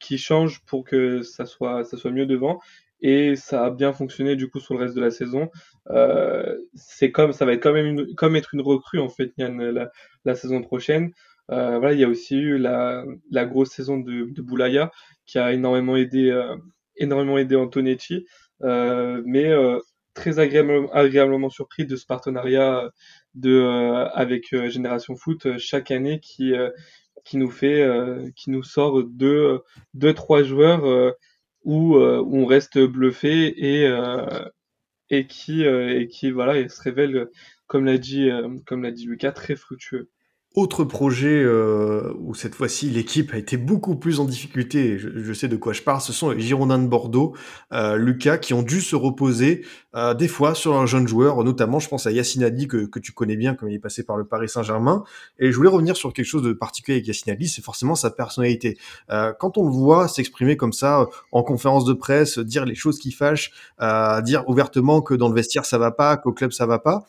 [0.00, 2.60] qui change pour que ça soit, ça soit mieux devant.
[3.00, 5.50] Et ça a bien fonctionné du coup sur le reste de la saison.
[5.90, 6.56] Euh,
[7.12, 9.88] comme ça va être quand même comme être une recrue en fait Yann
[10.24, 11.12] la, saison prochaine.
[11.50, 14.90] Euh, voilà, il y a aussi eu la, la grosse saison de, Boulaya
[15.26, 16.56] qui a énormément aidé euh,
[16.96, 18.26] énormément aidé Antonetti,
[18.60, 19.52] mais
[20.14, 22.90] très agréablement, agréablement surpris de ce partenariat
[23.34, 23.62] de
[24.12, 26.52] avec Génération Foot chaque année qui
[27.28, 29.60] qui nous fait euh, qui nous sort deux
[29.92, 31.12] deux trois joueurs euh,
[31.62, 33.86] où, euh, où on reste bluffé et
[35.10, 37.28] et qui et qui voilà et se révèle
[37.66, 38.30] comme l'a dit
[38.66, 40.08] comme l'a dit Lucas très fructueux.
[40.58, 45.32] Autre projet euh, où cette fois-ci l'équipe a été beaucoup plus en difficulté, je, je,
[45.32, 47.36] sais de quoi je parle, ce sont les Girondins de Bordeaux,
[47.72, 51.78] euh, Lucas, qui ont dû se reposer euh, des fois sur leurs jeunes joueurs, notamment
[51.78, 54.16] je pense à Yacine Adli que, que tu connais bien comme il est passé par
[54.16, 55.04] le Paris Saint-Germain.
[55.38, 58.10] Et je voulais revenir sur quelque chose de particulier avec Yacine Adli, c'est forcément sa
[58.10, 58.76] personnalité.
[59.10, 62.98] Euh, quand on le voit s'exprimer comme ça en conférence de presse, dire les choses
[62.98, 66.66] qui fâchent, euh, dire ouvertement que dans le vestiaire ça va pas, qu'au club ça
[66.66, 67.06] va pas,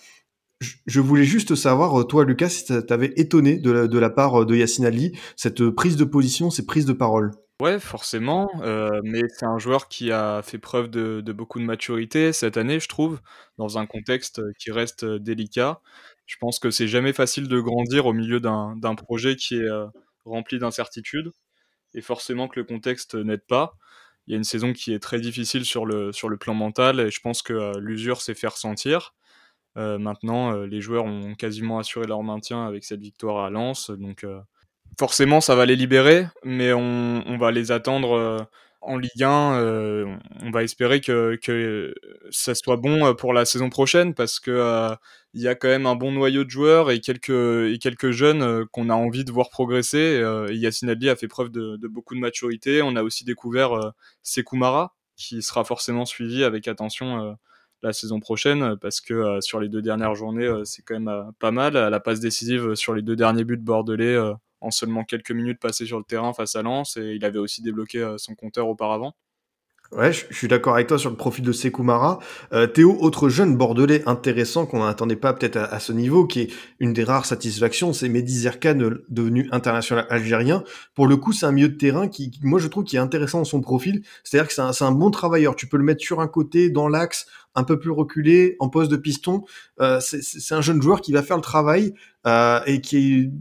[0.86, 5.18] je voulais juste savoir, toi, Lucas, si t'avais étonné de la, part de Yacine Ali,
[5.36, 7.32] cette prise de position, ces prises de parole?
[7.62, 12.32] Ouais, forcément, euh, mais c'est un joueur qui a fait preuve de, beaucoup de maturité
[12.32, 13.20] cette année, je trouve,
[13.58, 15.82] dans un contexte qui reste délicat.
[16.26, 19.88] Je pense que c'est jamais facile de grandir au milieu d'un projet qui est euh,
[20.24, 21.32] rempli d'incertitudes,
[21.94, 23.76] et forcément que le contexte n'aide pas.
[24.28, 27.20] Il y a une saison qui est très difficile sur le, plan mental, et je
[27.20, 29.14] pense que euh, l'usure s'est fait ressentir.
[29.78, 33.92] Euh, maintenant, euh, les joueurs ont quasiment assuré leur maintien avec cette victoire à Lens,
[33.92, 34.40] donc euh,
[34.98, 38.40] forcément ça va les libérer, mais on, va les attendre euh,
[38.82, 39.30] en Ligue 1.
[40.42, 41.94] on va espérer que,
[42.32, 44.90] ça soit bon pour la saison prochaine parce que
[45.34, 48.96] il y a quand même un bon noyau de joueurs et quelques, jeunes qu'on a
[48.96, 50.24] envie de voir progresser.
[50.52, 52.82] Yacine Adli a fait preuve de, de, beaucoup de maturité.
[52.82, 53.94] On a aussi découvert
[54.24, 57.38] Sekou Mara qui sera forcément suivi avec attention
[57.82, 61.08] la saison prochaine parce que euh, sur les deux dernières journées, euh, c'est quand même
[61.08, 61.74] euh, pas mal.
[61.74, 64.18] La passe décisive sur les deux derniers buts bordelais
[64.62, 67.62] en seulement quelques minutes passées sur le terrain face à Lens et il avait aussi
[67.62, 69.16] débloqué son compteur auparavant.
[69.92, 72.20] Ouais, je, suis d'accord avec toi sur le profil de Sekoumara.
[72.54, 76.54] Euh, Théo, autre jeune bordelais intéressant qu'on n'attendait pas peut-être à, ce niveau, qui est
[76.80, 78.78] une des rares satisfactions, c'est Mehdi Zerkan,
[79.10, 80.64] devenu international algérien.
[80.94, 83.40] Pour le coup, c'est un milieu de terrain qui, moi, je trouve qui est intéressant
[83.40, 84.04] dans son profil.
[84.24, 85.56] C'est-à-dire que c'est un, un, bon travailleur.
[85.56, 87.26] Tu peux le mettre sur un côté, dans l'axe,
[87.56, 89.44] un peu plus reculé, en poste de piston.
[89.80, 91.96] Euh, c'est un jeune joueur qui va faire le travail
[92.28, 93.32] euh, et qui,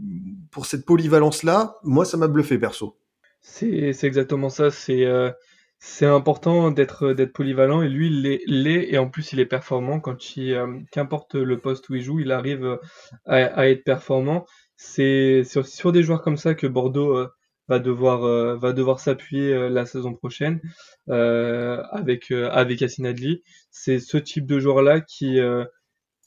[0.49, 2.97] pour cette polyvalence-là, moi, ça m'a bluffé perso.
[3.41, 4.71] C'est exactement ça.
[4.71, 5.31] C'est euh,
[5.79, 9.99] c'est important d'être d'être polyvalent et lui, il l'est et en plus, il est performant
[10.01, 12.77] quand il, euh, qu'importe le poste où il joue, il arrive, euh,
[13.25, 14.45] à être performant.
[14.75, 17.29] C'est sur sur des joueurs comme ça que Bordeaux, euh,
[17.69, 18.21] va devoir,
[18.57, 20.59] va devoir s'appuyer, la saison prochaine,
[21.07, 23.43] avec, avec Yacine Adli.
[23.69, 25.39] C'est ce type de joueurs-là qui,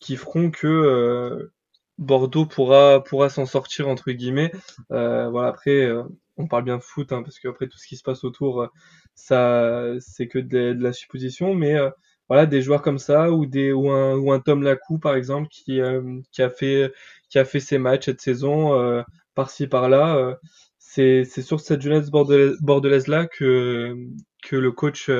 [0.00, 1.50] qui feront que,
[1.98, 4.52] Bordeaux pourra pourra «s'en sortir» entre guillemets.
[4.90, 5.90] voilà après,
[6.36, 8.68] on parle bien de foot, hein, parce qu'après tout ce qui se passe autour,
[9.14, 11.90] ça, c'est que de, la supposition, mais euh,
[12.28, 15.48] voilà, des joueurs comme ça ou des ou un ou un Tom Lacou par exemple
[15.50, 16.92] qui euh, qui a fait
[17.28, 19.02] qui a fait ses matchs cette saison euh,
[19.34, 20.38] par-ci par-là.
[20.78, 23.96] c'est c'est sur cette jeunesse bordelaise là que
[24.42, 25.10] que le coach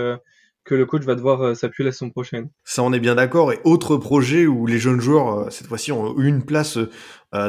[0.64, 2.48] que le coach va devoir s'appuyer la saison prochaine.
[2.64, 3.52] Ça, on est bien d'accord.
[3.52, 6.78] Et autre projet où les jeunes joueurs, cette fois-ci, ont eu une place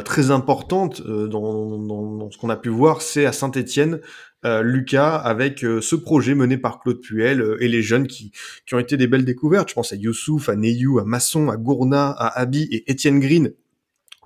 [0.04, 4.00] très importante dans, ce qu'on a pu voir, c'est à Saint-Etienne.
[4.44, 8.30] Euh, Lucas avec euh, ce projet mené par Claude Puel euh, et les jeunes qui,
[8.66, 9.70] qui ont été des belles découvertes.
[9.70, 13.52] Je pense à Youssouf, à Neyou, à Masson, à Gourna, à Abi et Étienne Green,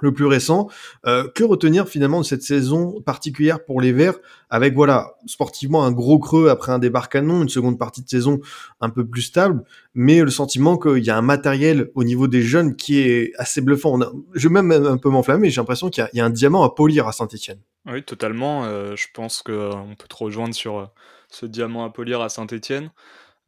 [0.02, 0.68] le plus récent.
[1.04, 4.18] que retenir finalement de cette saison particulière pour les Verts,
[4.50, 8.40] avec voilà sportivement un gros creux après un débarque canon, une seconde partie de saison
[8.80, 12.42] un peu plus stable, mais le sentiment qu'il y a un matériel au niveau des
[12.42, 13.98] jeunes qui est assez bluffant.
[14.34, 17.06] je vais même un peu m'enflammer, j'ai l'impression qu'il y, a un diamant à polir
[17.06, 17.58] à Saint-Etienne.
[17.86, 18.64] Oui, totalement.
[18.64, 20.86] Euh, je pense qu'on euh, peut te rejoindre sur euh,
[21.30, 22.90] ce diamant à polir à Saint-Etienne.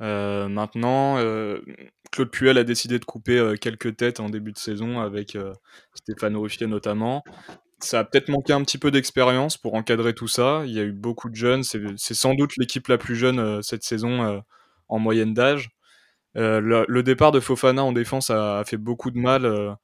[0.01, 1.17] maintenant,
[2.11, 5.39] Claude Puel a décidé de couper quelques têtes en début de saison avec
[5.95, 7.23] Stéphane Ruffier notamment.
[7.79, 10.63] Ça a peut-être manqué un petit peu d'expérience pour encadrer tout ça.
[10.67, 11.63] Il y a eu beaucoup de jeunes.
[11.63, 14.43] C'est sans doute l'équipe la plus jeune cette saison
[14.89, 15.71] en moyenne d'âge.
[16.35, 19.77] Le, départ de Fofana en défense a, fait beaucoup de mal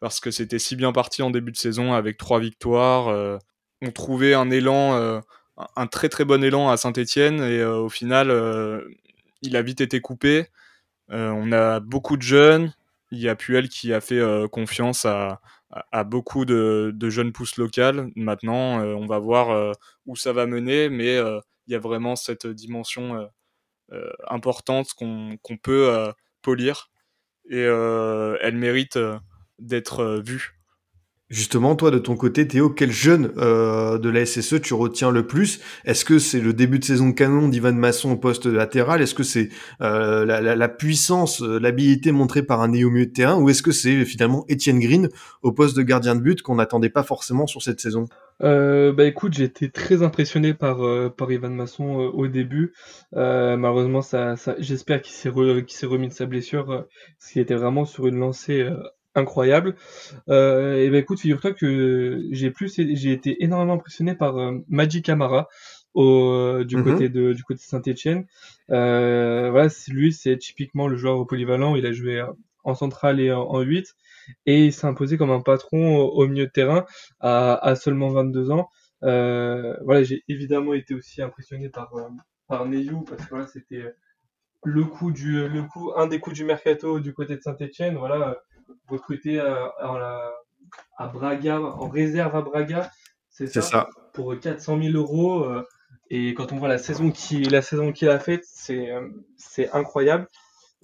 [0.00, 3.40] parce que c'était si bien parti en début de saison avec trois victoires
[3.84, 5.20] on trouvait un élan, euh,
[5.76, 8.82] un très très bon élan à Saint-Etienne et euh, au final, euh,
[9.42, 10.48] il a vite été coupé.
[11.14, 12.72] On a beaucoup de jeunes.
[13.10, 15.40] Il y a Puel qui a fait confiance à,
[16.04, 18.10] beaucoup de, jeunes pousses locales.
[18.16, 19.74] Maintenant, on va voir
[20.06, 23.28] où ça va mener, mais il y a vraiment cette dimension
[24.28, 26.12] importante qu'on peut
[26.42, 26.90] polir
[27.48, 28.98] et elle mérite
[29.58, 30.63] d'être vue.
[31.30, 35.26] Justement, toi, de ton côté, Théo, quel jeune euh, de la SSE tu retiens le
[35.26, 35.58] plus?
[35.86, 39.00] Est-ce que c'est le début de saison canon d'Ivan Masson au poste latéral?
[39.00, 39.48] Est-ce que c'est
[39.80, 43.40] euh, la, puissance, euh, l'habilité montrée par un néo milieu de terrain?
[43.40, 45.08] Ou est-ce que c'est finalement Étienne Green
[45.40, 48.04] au poste de gardien de but qu'on n'attendait pas forcément sur cette saison?
[48.40, 50.80] Bah écoute, j'ai été très impressionné par,
[51.16, 52.74] par Ivan Masson au début.
[53.12, 55.32] malheureusement, ça, j'espère qu'il s'est,
[55.68, 58.68] s'est remis de sa blessure, parce qu'il était vraiment sur une lancée
[59.14, 59.76] incroyable.
[60.28, 65.04] Euh, et ben écoute, figure-toi que j'ai plus, j'ai été énormément impressionné par euh, Magic
[65.04, 65.48] Camara
[65.94, 66.84] au, euh, du, mhm.
[66.84, 68.26] côté de, du côté de Saint-Etienne.
[68.70, 71.76] Euh, voilà, lui, c'est typiquement le joueur polyvalent.
[71.76, 72.24] Il a joué
[72.64, 73.94] en centrale et en, 8
[74.46, 76.86] et il s'est imposé comme un patron au, milieu de terrain
[77.20, 78.68] à, à seulement 22 ans.
[79.02, 81.92] Euh, voilà, j'ai évidemment été aussi impressionné par
[82.48, 83.84] par Neyou parce que voilà, c'était
[84.64, 87.96] le coup du le coup un des coups du mercato du côté de Saint-Etienne.
[87.96, 88.38] Voilà,
[88.88, 89.72] recruté à,
[90.96, 92.90] à, Braga, en réserve à Braga,
[93.30, 95.44] c'est ça, pour 400 000 euros.
[95.44, 95.66] Euh,
[96.08, 99.08] et quand on voit la saison qu'il la saison qu'il a faite, c'est euh,
[99.72, 100.28] incroyable.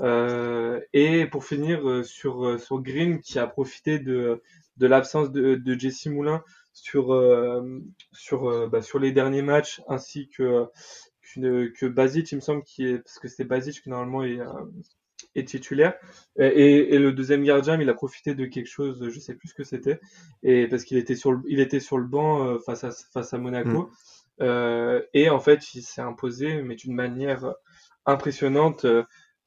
[0.01, 4.43] Euh, et pour finir sur sur Green qui a profité de
[4.79, 7.15] de l'absence de, de Jesse Moulin sur
[8.13, 10.67] sur bah, sur les derniers matchs ainsi que
[11.23, 14.41] que Basic il me semble qui est parce que c'est Basic qui normalement est
[15.35, 15.95] est titulaire.
[16.39, 19.55] Et, et, le deuxième gardien, il a profité de quelque chose, je sais plus ce
[19.55, 20.01] que c'était,
[20.43, 23.33] et parce qu'il était sur le, il était sur le banc euh, face à face
[23.35, 23.83] à Monaco.
[23.83, 23.91] Mm.
[24.43, 27.55] Euh, et en fait, il s'est imposé, mais d'une manière
[28.07, 28.87] impressionnante.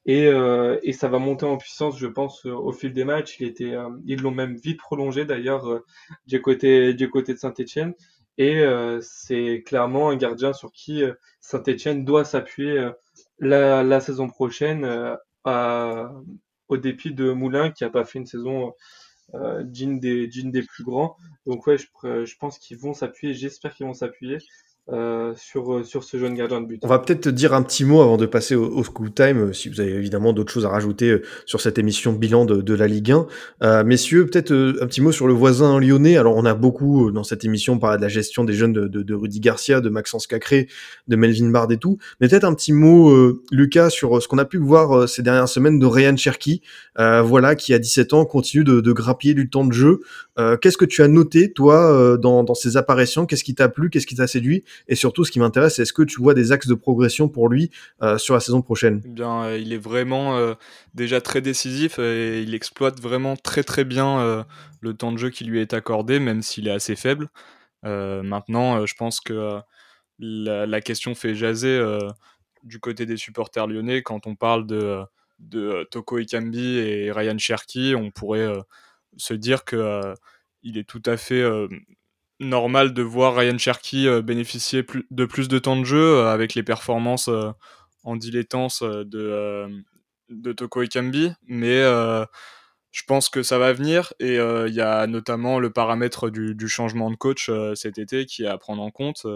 [0.06, 3.40] Et, euh, et, ça va monter en puissance, je pense, au fil des matchs.
[3.40, 3.74] Il était,
[4.04, 5.80] ils l'ont même vite prolongé d'ailleurs
[6.26, 7.94] du côté du côté de Saint-Étienne.
[8.36, 8.62] Et
[9.00, 11.02] c'est clairement un gardien sur qui
[11.40, 12.90] Saint-Étienne doit s'appuyer
[13.38, 15.16] la, la, saison prochaine
[15.46, 18.74] au dépit de Moulin qui a pas fait une saison
[19.34, 21.16] euh, digne, des, plus grands.
[21.46, 24.38] Donc ouais, je pense qu'ils vont s'appuyer, j'espère qu'ils vont s'appuyer
[24.92, 26.80] euh, sur, euh, sur ce jeune gardien de but.
[26.82, 29.52] On va peut-être dire un petit mot avant de passer au, au school time, euh,
[29.54, 32.86] si vous avez évidemment d'autres choses à rajouter sur cette émission bilan de, de la
[32.86, 33.26] Ligue 1.
[33.62, 36.18] Euh, messieurs, peut-être un petit mot sur le voisin lyonnais.
[36.18, 39.02] Alors, on a beaucoup dans cette émission parlé de la gestion des jeunes de, de,
[39.02, 40.68] de Rudy Garcia, de Maxence Cacré,
[41.08, 41.96] de Melvin Bard et tout.
[42.20, 45.48] Mais peut-être un petit mot, euh, Lucas, sur ce qu'on a pu voir ces dernières
[45.48, 46.60] semaines de Ryan Cherky,
[46.98, 50.00] euh, voilà, qui à 17 ans continue de, de grappiller du temps de jeu.
[50.60, 53.24] Qu'est-ce que tu as noté, toi, dans, dans ces apparitions?
[53.24, 53.88] Qu'est-ce qui t'a plu?
[53.88, 54.64] Qu'est-ce qui t'a séduit?
[54.88, 57.48] Et surtout, ce qui m'intéresse, c'est est-ce que tu vois des axes de progression pour
[57.48, 57.70] lui
[58.02, 59.02] euh, sur la saison prochaine?
[59.04, 60.54] Eh Bien, euh, il est vraiment euh,
[60.94, 64.44] déjà très décisif et il exploite vraiment très très bien
[64.80, 67.28] le temps de jeu qui lui est accordé, même s'il est assez faible.
[67.82, 69.60] Maintenant, je pense que
[70.18, 71.82] la, question fait jaser
[72.62, 75.00] du côté des supporters lyonnais quand on parle de,
[75.38, 77.94] de Toko Ikambi et Ryan Cherky.
[77.94, 78.52] On pourrait
[79.16, 80.14] se dire que
[80.62, 81.44] il est tout à fait
[82.44, 86.54] normal de voir Ryan Cherky euh, bénéficier de plus de temps de jeu euh, avec
[86.54, 87.50] les performances euh,
[88.04, 89.66] en dilettance de,
[90.28, 91.80] de Toko Ekambi, mais
[92.90, 97.10] je pense que ça va venir et il y a notamment le paramètre du, changement
[97.10, 99.26] de coach cet été qui est à prendre en compte.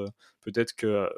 [0.42, 1.08] Peut-être que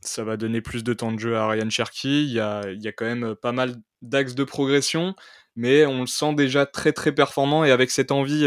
[0.00, 2.24] ça va donner plus de temps de jeu à Ryan Cherky.
[2.24, 5.14] Il y a, y a, quand même pas mal d'axes de progression,
[5.56, 8.46] mais on le sent déjà très très performant et avec cette envie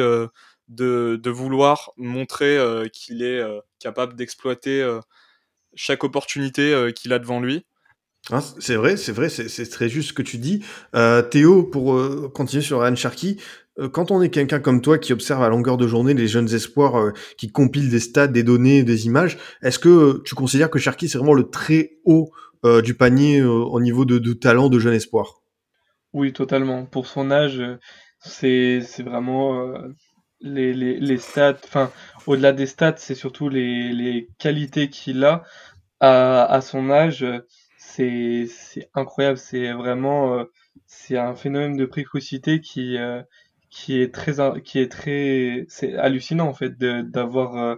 [0.72, 5.00] de, de, vouloir montrer euh, qu'il est euh, capable d'exploiter euh,
[5.76, 7.66] chaque opportunité qu'il a devant lui.
[8.30, 10.64] Ah, c'est vrai, c'est vrai, c'est très juste ce que tu dis.
[11.32, 13.38] Théo, pour continuer sur Ryan Sharkey,
[13.94, 17.14] quand on est quelqu'un comme toi qui observe à longueur de journée les jeunes espoirs,
[17.38, 21.18] qui compilent des stats, des données, des images, est-ce que tu considères que Sharkey c'est
[21.18, 22.32] vraiment le très haut
[22.84, 25.42] du panier au niveau de, de, talent de jeune espoir?
[26.14, 26.86] Oui, totalement.
[26.86, 27.64] Pour son âge,
[28.20, 29.74] c'est vraiment
[30.42, 31.92] les, les, les stats, enfin,
[32.28, 35.44] au-delà des stats, c'est surtout les, les qualités qu'il a
[36.00, 37.26] à, à son âge.
[37.78, 38.48] C'est
[38.96, 40.46] incroyable, c'est vraiment euh,
[40.88, 43.22] c'est un phénomène de précocité qui, euh,
[43.70, 44.34] qui est très,
[44.64, 47.76] qui est très, c'est hallucinant en fait d'avoir euh,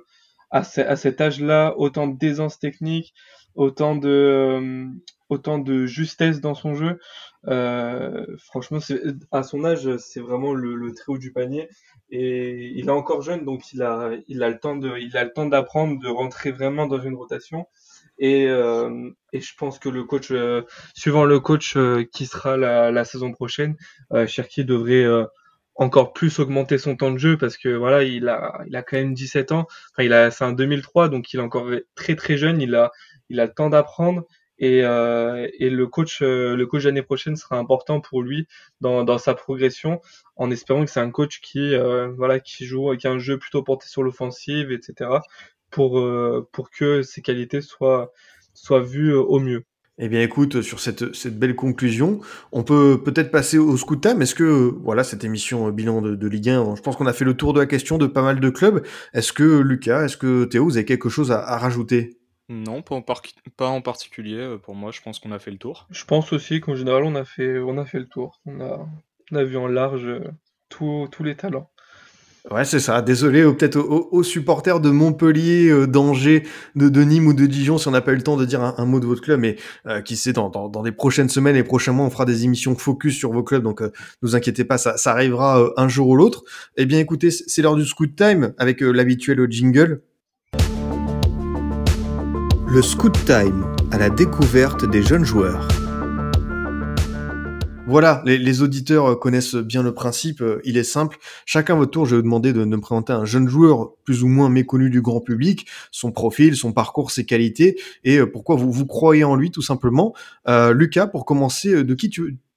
[0.52, 3.14] à, à cet âge-là autant d'aisance technique,
[3.56, 4.86] autant de,
[5.30, 7.00] autant de justesse dans son jeu.
[7.48, 8.80] Euh, franchement,
[9.32, 11.68] à son âge, c'est vraiment le, le, très haut du panier.
[12.16, 15.24] Et il est encore jeune, donc il a, il a le temps de, il a
[15.24, 17.66] le temps d'apprendre, de rentrer vraiment dans une rotation.
[18.20, 20.62] Et, euh, et je pense que le coach, euh,
[20.94, 23.78] suivant le coach euh, qui sera la, saison prochaine,
[24.28, 25.08] Cherki devrait
[25.74, 28.98] encore plus augmenter son temps de jeu parce que voilà, il a, il a quand
[28.98, 29.66] même 17 ans.
[29.92, 32.62] Enfin, il a, c'est un 2003, donc il est encore très très jeune.
[32.62, 32.92] Il a,
[33.30, 34.28] il a le temps d'apprendre
[34.64, 38.48] et, euh, et, le coach, euh, le coach l'année prochaine sera important pour lui
[38.80, 40.00] dans, sa progression,
[40.38, 43.62] en espérant que c'est un coach qui, euh, voilà, qui joue avec un jeu plutôt
[43.62, 45.10] porté sur l'offensive, etc.,
[45.70, 46.02] pour,
[46.54, 48.14] pour que ses qualités soient,
[48.54, 49.66] soient vues au mieux.
[49.98, 52.22] Eh bien, écoute, sur cette, cette belle conclusion,
[52.54, 54.22] on peut peut-être passer au time.
[54.22, 57.34] Est-ce que, voilà, cette émission bilan de, Ligue 1, je pense qu'on a fait le
[57.34, 58.86] tour de la question de pas mal de clubs.
[59.14, 62.18] Est-ce que, Lucas, est-ce que Théo, vous avez quelque chose à rajouter?
[62.50, 64.38] Non, pas en, pas en, particulier.
[64.38, 65.88] Euh, pour moi, je pense qu'on a fait le tour.
[65.90, 68.42] Je pense aussi qu'en général, on a fait, on a fait le tour.
[68.46, 68.86] On a,
[69.32, 70.32] on a vu en large euh,
[70.70, 71.70] tous les talents.
[72.52, 73.02] Ouais, c'est ça.
[73.02, 76.44] Désolé peut-être aux, aux, supporters de Montpellier, euh, d'Angers,
[76.76, 78.62] de, de, Nîmes ou de Dijon si on n'a pas eu le temps de dire
[78.62, 79.40] un, un, mot de votre club.
[79.40, 79.56] Mais
[79.88, 82.44] euh, qui sait, dans, dans, dans, les prochaines semaines et prochains mois, on fera des
[82.44, 83.64] émissions focus sur vos clubs.
[83.64, 83.86] Donc, euh,
[84.22, 86.44] ne vous inquiétez pas, ça, ça arrivera un jour ou l'autre.
[86.76, 90.02] Eh bien, écoutez, c'est l'heure du scoot time avec l'habituel jingle.
[92.74, 95.68] Le Scoot Time, à la découverte des jeunes joueurs.
[97.86, 101.20] Voilà, les, auditeurs connaissent bien le principe, il est simple.
[101.46, 104.28] Chacun votre tour, je vais vous demander de, me présenter un jeune joueur plus ou
[104.28, 109.24] moins méconnu du grand public, son profil, son parcours, ses qualités, et pourquoi vous, croyez
[109.24, 110.16] en lui tout simplement.
[110.48, 112.12] Euh, Lucas, pour commencer, de qui,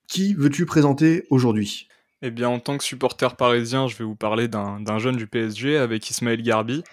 [0.09, 1.89] qui veux-tu présenter aujourd'hui?
[2.23, 5.77] Eh bien, en tant que supporter parisien, je vais vous parler d'un jeune du PSG
[5.77, 6.85] avec Ismaël Garbi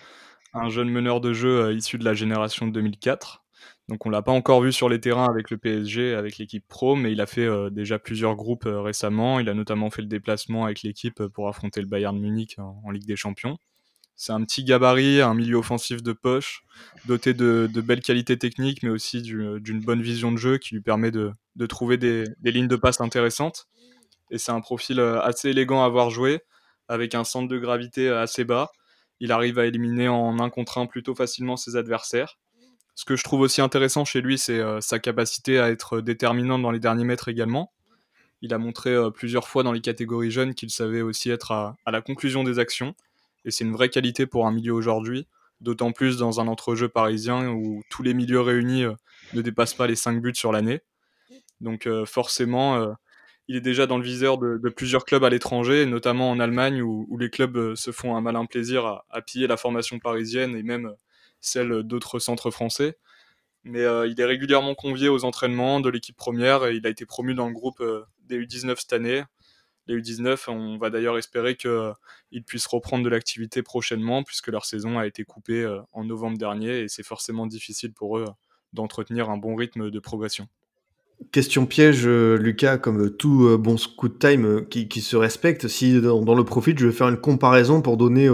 [0.54, 3.44] un jeune meneur de jeu euh, issu de la génération de 2004.
[3.90, 6.96] Donc on l'a pas encore vu sur les terrains avec le PSG, avec l'équipe pro,
[6.96, 9.40] mais il a fait euh, déjà plusieurs groupes euh, récemment.
[9.40, 13.06] Il a notamment fait le déplacement avec l'équipe pour affronter le Bayern Munich en, Ligue
[13.06, 13.58] des Champions.
[14.16, 16.64] C'est un petit gabarit, un milieu offensif de poche,
[17.08, 21.10] doté de, belles qualités techniques, mais aussi d'une bonne vision de jeu qui lui permet
[21.10, 21.34] de,
[21.68, 23.66] trouver des, des, lignes de passe intéressantes.
[24.30, 26.42] Et c'est un profil assez élégant à avoir joué,
[26.88, 28.72] avec un centre de gravité assez bas
[29.24, 32.38] il arrive à éliminer en un contre un plutôt facilement ses adversaires.
[32.94, 36.60] Ce que je trouve aussi intéressant chez lui, c'est euh, sa capacité à être déterminant
[36.60, 37.72] dans les derniers mètres également.
[38.42, 41.78] Il a montré euh, plusieurs fois dans les catégories jeunes qu'il savait aussi être à,
[41.86, 42.96] à, la conclusion des actions,
[43.46, 45.26] et c'est une vraie qualité pour un milieu aujourd'hui,
[45.62, 48.84] d'autant plus dans un entrejeu parisien où tous les milieux réunis
[49.34, 50.82] ne dépassent pas les 5 buts sur l'année.
[51.62, 52.94] Donc forcément,
[53.48, 57.18] il est déjà dans le viseur de, plusieurs clubs à l'étranger, notamment en Allemagne, où,
[57.18, 60.94] les clubs se font un malin plaisir à, piller la formation parisienne et même
[61.42, 62.98] celle d'autres centres français.
[63.64, 67.34] Mais il est régulièrement convié aux entraînements de l'équipe première et il a été promu
[67.34, 67.84] dans le groupe
[68.26, 69.24] des U19 cette année
[69.88, 70.50] les U19.
[70.50, 75.24] On va d'ailleurs espérer qu'ils puissent reprendre de l'activité prochainement, puisque leur saison a été
[75.24, 78.26] coupée euh, en novembre dernier et c'est forcément difficile pour eux
[78.74, 80.48] d'entretenir un bon rythme de progression.
[81.32, 86.36] Question piège, euh, Lucas, comme tout euh, bon scout time qui, se respecte, si dans,
[86.36, 88.30] le profit, je vais faire une comparaison pour donner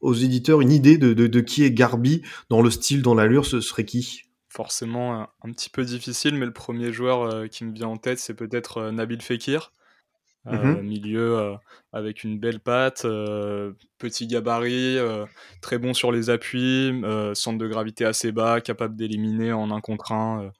[0.00, 3.84] aux éditeurs une idée de, qui est Garbi dans le style, dans l'allure, ce serait
[3.84, 4.22] qui?
[4.48, 8.34] Forcément un, petit peu difficile, mais le premier joueur qui me vient en tête, c'est
[8.34, 9.72] peut-être Nabil Fekir.
[10.46, 11.54] Mmh milieu
[11.94, 13.06] avec une belle patte,
[13.98, 14.98] petit gabarit,
[15.62, 16.92] très bon sur les appuis,
[17.32, 20.50] centre de gravité assez bas, capable d'éliminer en un contre un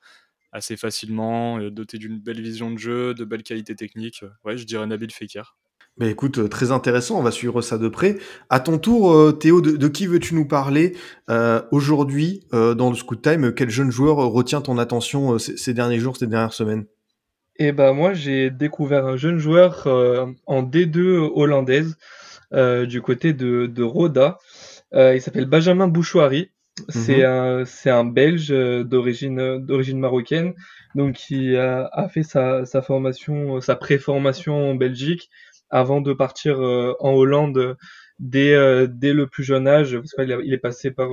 [0.55, 4.25] assez facilement, doté d'une belle vision de jeu, de belles qualités techniques.
[4.45, 5.57] Ouais, je dirais Nabil Fekir.
[5.99, 8.17] Mais écoute, très intéressant, on va suivre ça de près.
[8.49, 10.97] À ton tour, Théo, de, qui veux-tu nous parler
[11.71, 13.53] aujourd'hui dans le Scoot Time?
[13.53, 16.87] Quel jeune joueur retient ton attention ces derniers jours, ces dernières semaines?
[17.57, 21.97] Et bah moi j'ai découvert un jeune joueur euh, en D2 hollandaise
[22.53, 24.39] euh, du côté de, de Roda.
[24.93, 26.51] Euh, il s'appelle Benjamin Bouchouari.
[26.89, 27.25] C'est mhm.
[27.25, 30.55] un c'est un Belge d'origine d'origine marocaine
[30.95, 35.31] donc qui a, a fait sa, sa formation sa préformation en Belgique
[35.71, 37.77] avant de partir en Hollande
[38.19, 41.09] dès dès le plus jeune âge parce qu'il il est passé par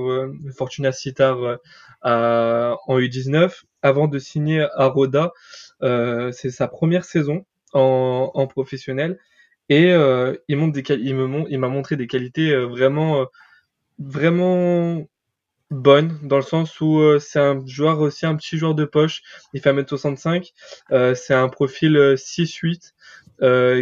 [0.56, 1.58] Fortuna Sittard
[2.02, 5.32] en U19 avant de signer à Roda
[5.82, 9.18] euh, c'est sa première saison en, en professionnel
[9.68, 13.26] et euh, il, montre des, il me il m'a montré des qualités euh, vraiment
[13.98, 15.04] vraiment
[15.72, 19.22] bonnes dans le sens où c'est un joueur aussi un petit joueur de poche
[19.54, 20.52] il fait 1m65
[21.14, 22.92] c'est un profil 6-8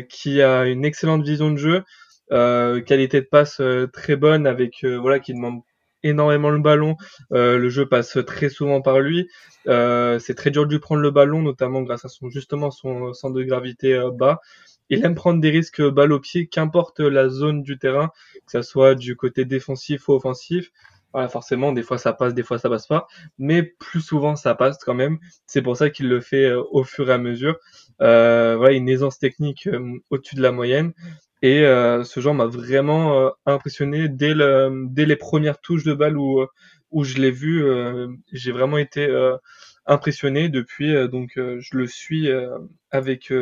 [0.08, 1.84] qui a une excellente vision de jeu
[2.30, 3.60] qualité de passe
[3.92, 5.62] très bonne avec voilà qui demande
[6.02, 6.96] énormément le ballon.
[7.32, 9.28] Euh, le jeu passe très souvent par lui.
[9.68, 13.12] Euh, c'est très dur de lui prendre le ballon, notamment grâce à son justement son
[13.12, 14.40] centre de gravité euh, bas.
[14.88, 18.10] Il aime prendre des risques balle au pied, qu'importe la zone du terrain,
[18.46, 20.72] que ce soit du côté défensif ou offensif.
[21.12, 23.06] Voilà, forcément, des fois ça passe, des fois ça passe pas,
[23.38, 25.18] mais plus souvent ça passe quand même.
[25.46, 27.56] C'est pour ça qu'il le fait au fur et à mesure.
[28.00, 29.68] Euh, voilà, une aisance technique
[30.10, 30.92] au-dessus de la moyenne.
[31.42, 35.94] Et euh, ce genre m'a vraiment euh, impressionné dès, le, dès les premières touches de
[35.94, 36.44] balle où,
[36.90, 37.64] où je l'ai vu.
[37.64, 39.08] Euh, j'ai vraiment été
[39.86, 40.92] impressionné depuis.
[41.08, 42.28] donc je le suis
[42.90, 43.32] avec,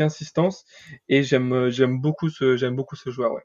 [0.00, 0.64] insistance
[1.08, 3.32] et j'aime beaucoup ce beaucoup ce joueur.
[3.32, 3.42] Ouais.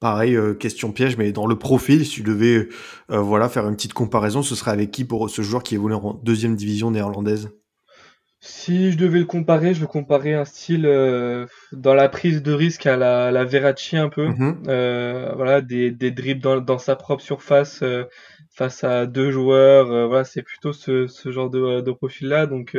[0.00, 2.68] Pareil, question piège, mais dans le profil, si tu devais
[3.08, 6.14] voilà, faire une petite comparaison, ce serait avec qui pour ce joueur qui évolue en
[6.24, 7.50] deuxième division néerlandaise?
[8.42, 12.52] Si je devais le comparer, je le comparer un style euh, dans la prise de
[12.52, 14.28] risque à la, la Verratti un peu.
[14.28, 14.62] Mhm.
[14.66, 18.04] Euh, voilà, des, des dribbles dans, dans sa propre surface euh,
[18.48, 20.08] face à deux joueurs.
[20.08, 22.46] voilà, c'est plutôt ce, ce genre de, de profil-là.
[22.46, 22.78] Donc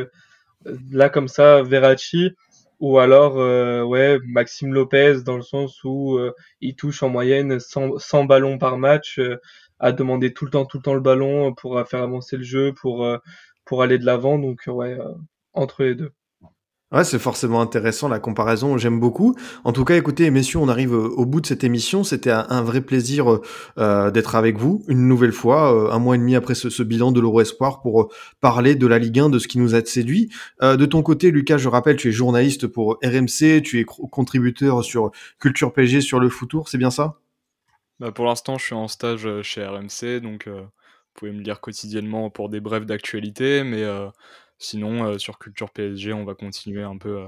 [0.92, 2.32] là, comme ça, Verratti
[2.82, 3.36] ou alors
[3.90, 6.20] ouais Maxime Lopez dans le sens où
[6.62, 9.20] il touche en moyenne 100, 100 ballons par match,
[9.80, 12.74] à demander tout le temps, tout le temps le ballon pour faire avancer le jeu,
[12.74, 13.08] pour
[13.66, 14.38] pour aller de l'avant.
[14.40, 14.98] Donc ouais
[15.54, 16.12] entre les deux.
[16.92, 19.34] Ouais, c'est forcément intéressant la comparaison, j'aime beaucoup.
[19.64, 22.04] En tout cas, écoutez, messieurs, on arrive euh, au bout de cette émission.
[22.04, 23.40] C'était un, vrai plaisir
[23.78, 27.14] euh, d'être avec vous une nouvelle fois, euh, un mois et demi après ce, bilan
[27.14, 28.12] de l'Euro Espoir pour
[28.42, 30.30] parler de la Ligue 1, de ce qui nous a séduit.
[30.62, 35.12] de ton côté, Lucas, je rappelle, tu es journaliste pour RMC, tu es contributeur sur
[35.40, 37.20] Culture PG, sur le Foutour, c'est bien ça?
[38.00, 40.62] Bah Pour l'instant, je suis en stage chez RMC, donc vous
[41.14, 43.84] pouvez me lire quotidiennement pour des brèves d'actualité, mais
[44.62, 47.28] Sinon, euh, sur Culture PSG, on va continuer un peu euh,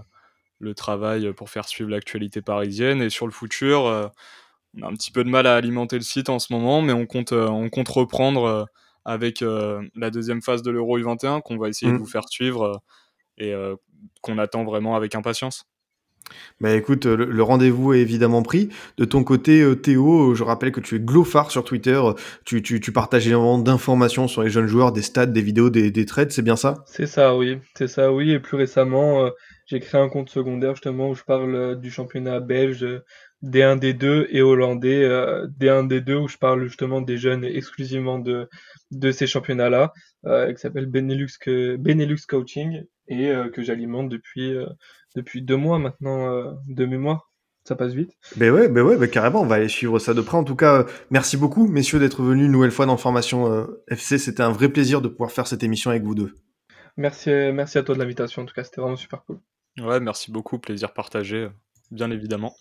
[0.60, 3.02] le travail pour faire suivre l'actualité parisienne.
[3.02, 4.08] Et sur le futur, euh,
[4.78, 6.94] on a un petit peu de mal à alimenter le site en ce moment, mais
[6.94, 8.68] on compte, on compte reprendre
[9.06, 12.00] avec la deuxième phase de l'Euro U21 qu'on va essayer de mmh.
[12.00, 12.82] vous faire suivre
[13.38, 13.54] et
[14.22, 15.68] qu'on attend vraiment avec impatience.
[16.62, 18.70] Bah écoute, le, rendez-vous est évidemment pris.
[18.98, 22.02] De ton côté, euh, Théo, je rappelle que tu es glofard sur Twitter.
[22.46, 26.06] Tu, tu, partages énormément d'informations sur les jeunes joueurs, des stats, des vidéos, des, des
[26.06, 26.84] trades, c'est bien ça?
[26.88, 27.60] C'est ça, oui.
[27.76, 28.32] C'est ça, oui.
[28.32, 29.30] Et plus récemment, euh,
[29.66, 32.86] j'ai créé un compte secondaire justement où je parle euh, du championnat belge,
[33.44, 35.04] D1, D2 et hollandais,
[35.60, 38.48] D1, D2 où je parle justement des jeunes exclusivement de,
[38.92, 39.92] de ces championnats-là,
[40.24, 44.56] qui s'appelle Benelux, Benelux Coaching et que j'alimente depuis
[45.16, 47.32] depuis deux mois maintenant euh, de mémoire.
[47.64, 48.12] ça passe vite.
[48.36, 50.38] Ben ouais, ben ouais, ben carrément, on va aller suivre ça de près.
[50.38, 54.18] En tout cas, merci beaucoup, messieurs, d'être venus une nouvelle fois dans Formation FC.
[54.18, 56.34] C'était un vrai plaisir de pouvoir faire cette émission avec vous deux.
[56.98, 58.44] Merci, merci à toi de l'invitation.
[58.44, 59.40] En tout cas, c'était vraiment super cool.
[59.80, 60.60] Ouais, merci beaucoup.
[60.60, 61.48] Plaisir partagé,
[61.92, 62.54] bien évidemment.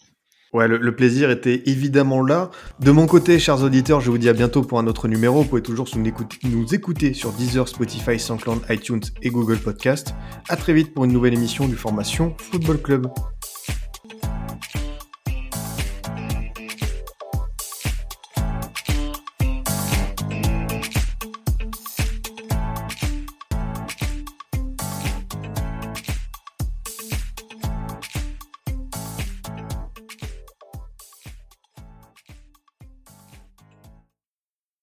[0.52, 2.50] Ouais, le, plaisir était évidemment là.
[2.78, 5.40] De mon côté, chers auditeurs, je vous dis à bientôt pour un autre numéro.
[5.40, 10.14] Vous pouvez toujours nous écouter, sur Deezer, Spotify, SoundCloud, iTunes et Google Podcast.
[10.50, 13.06] À très vite pour une nouvelle émission du Formation Football Club.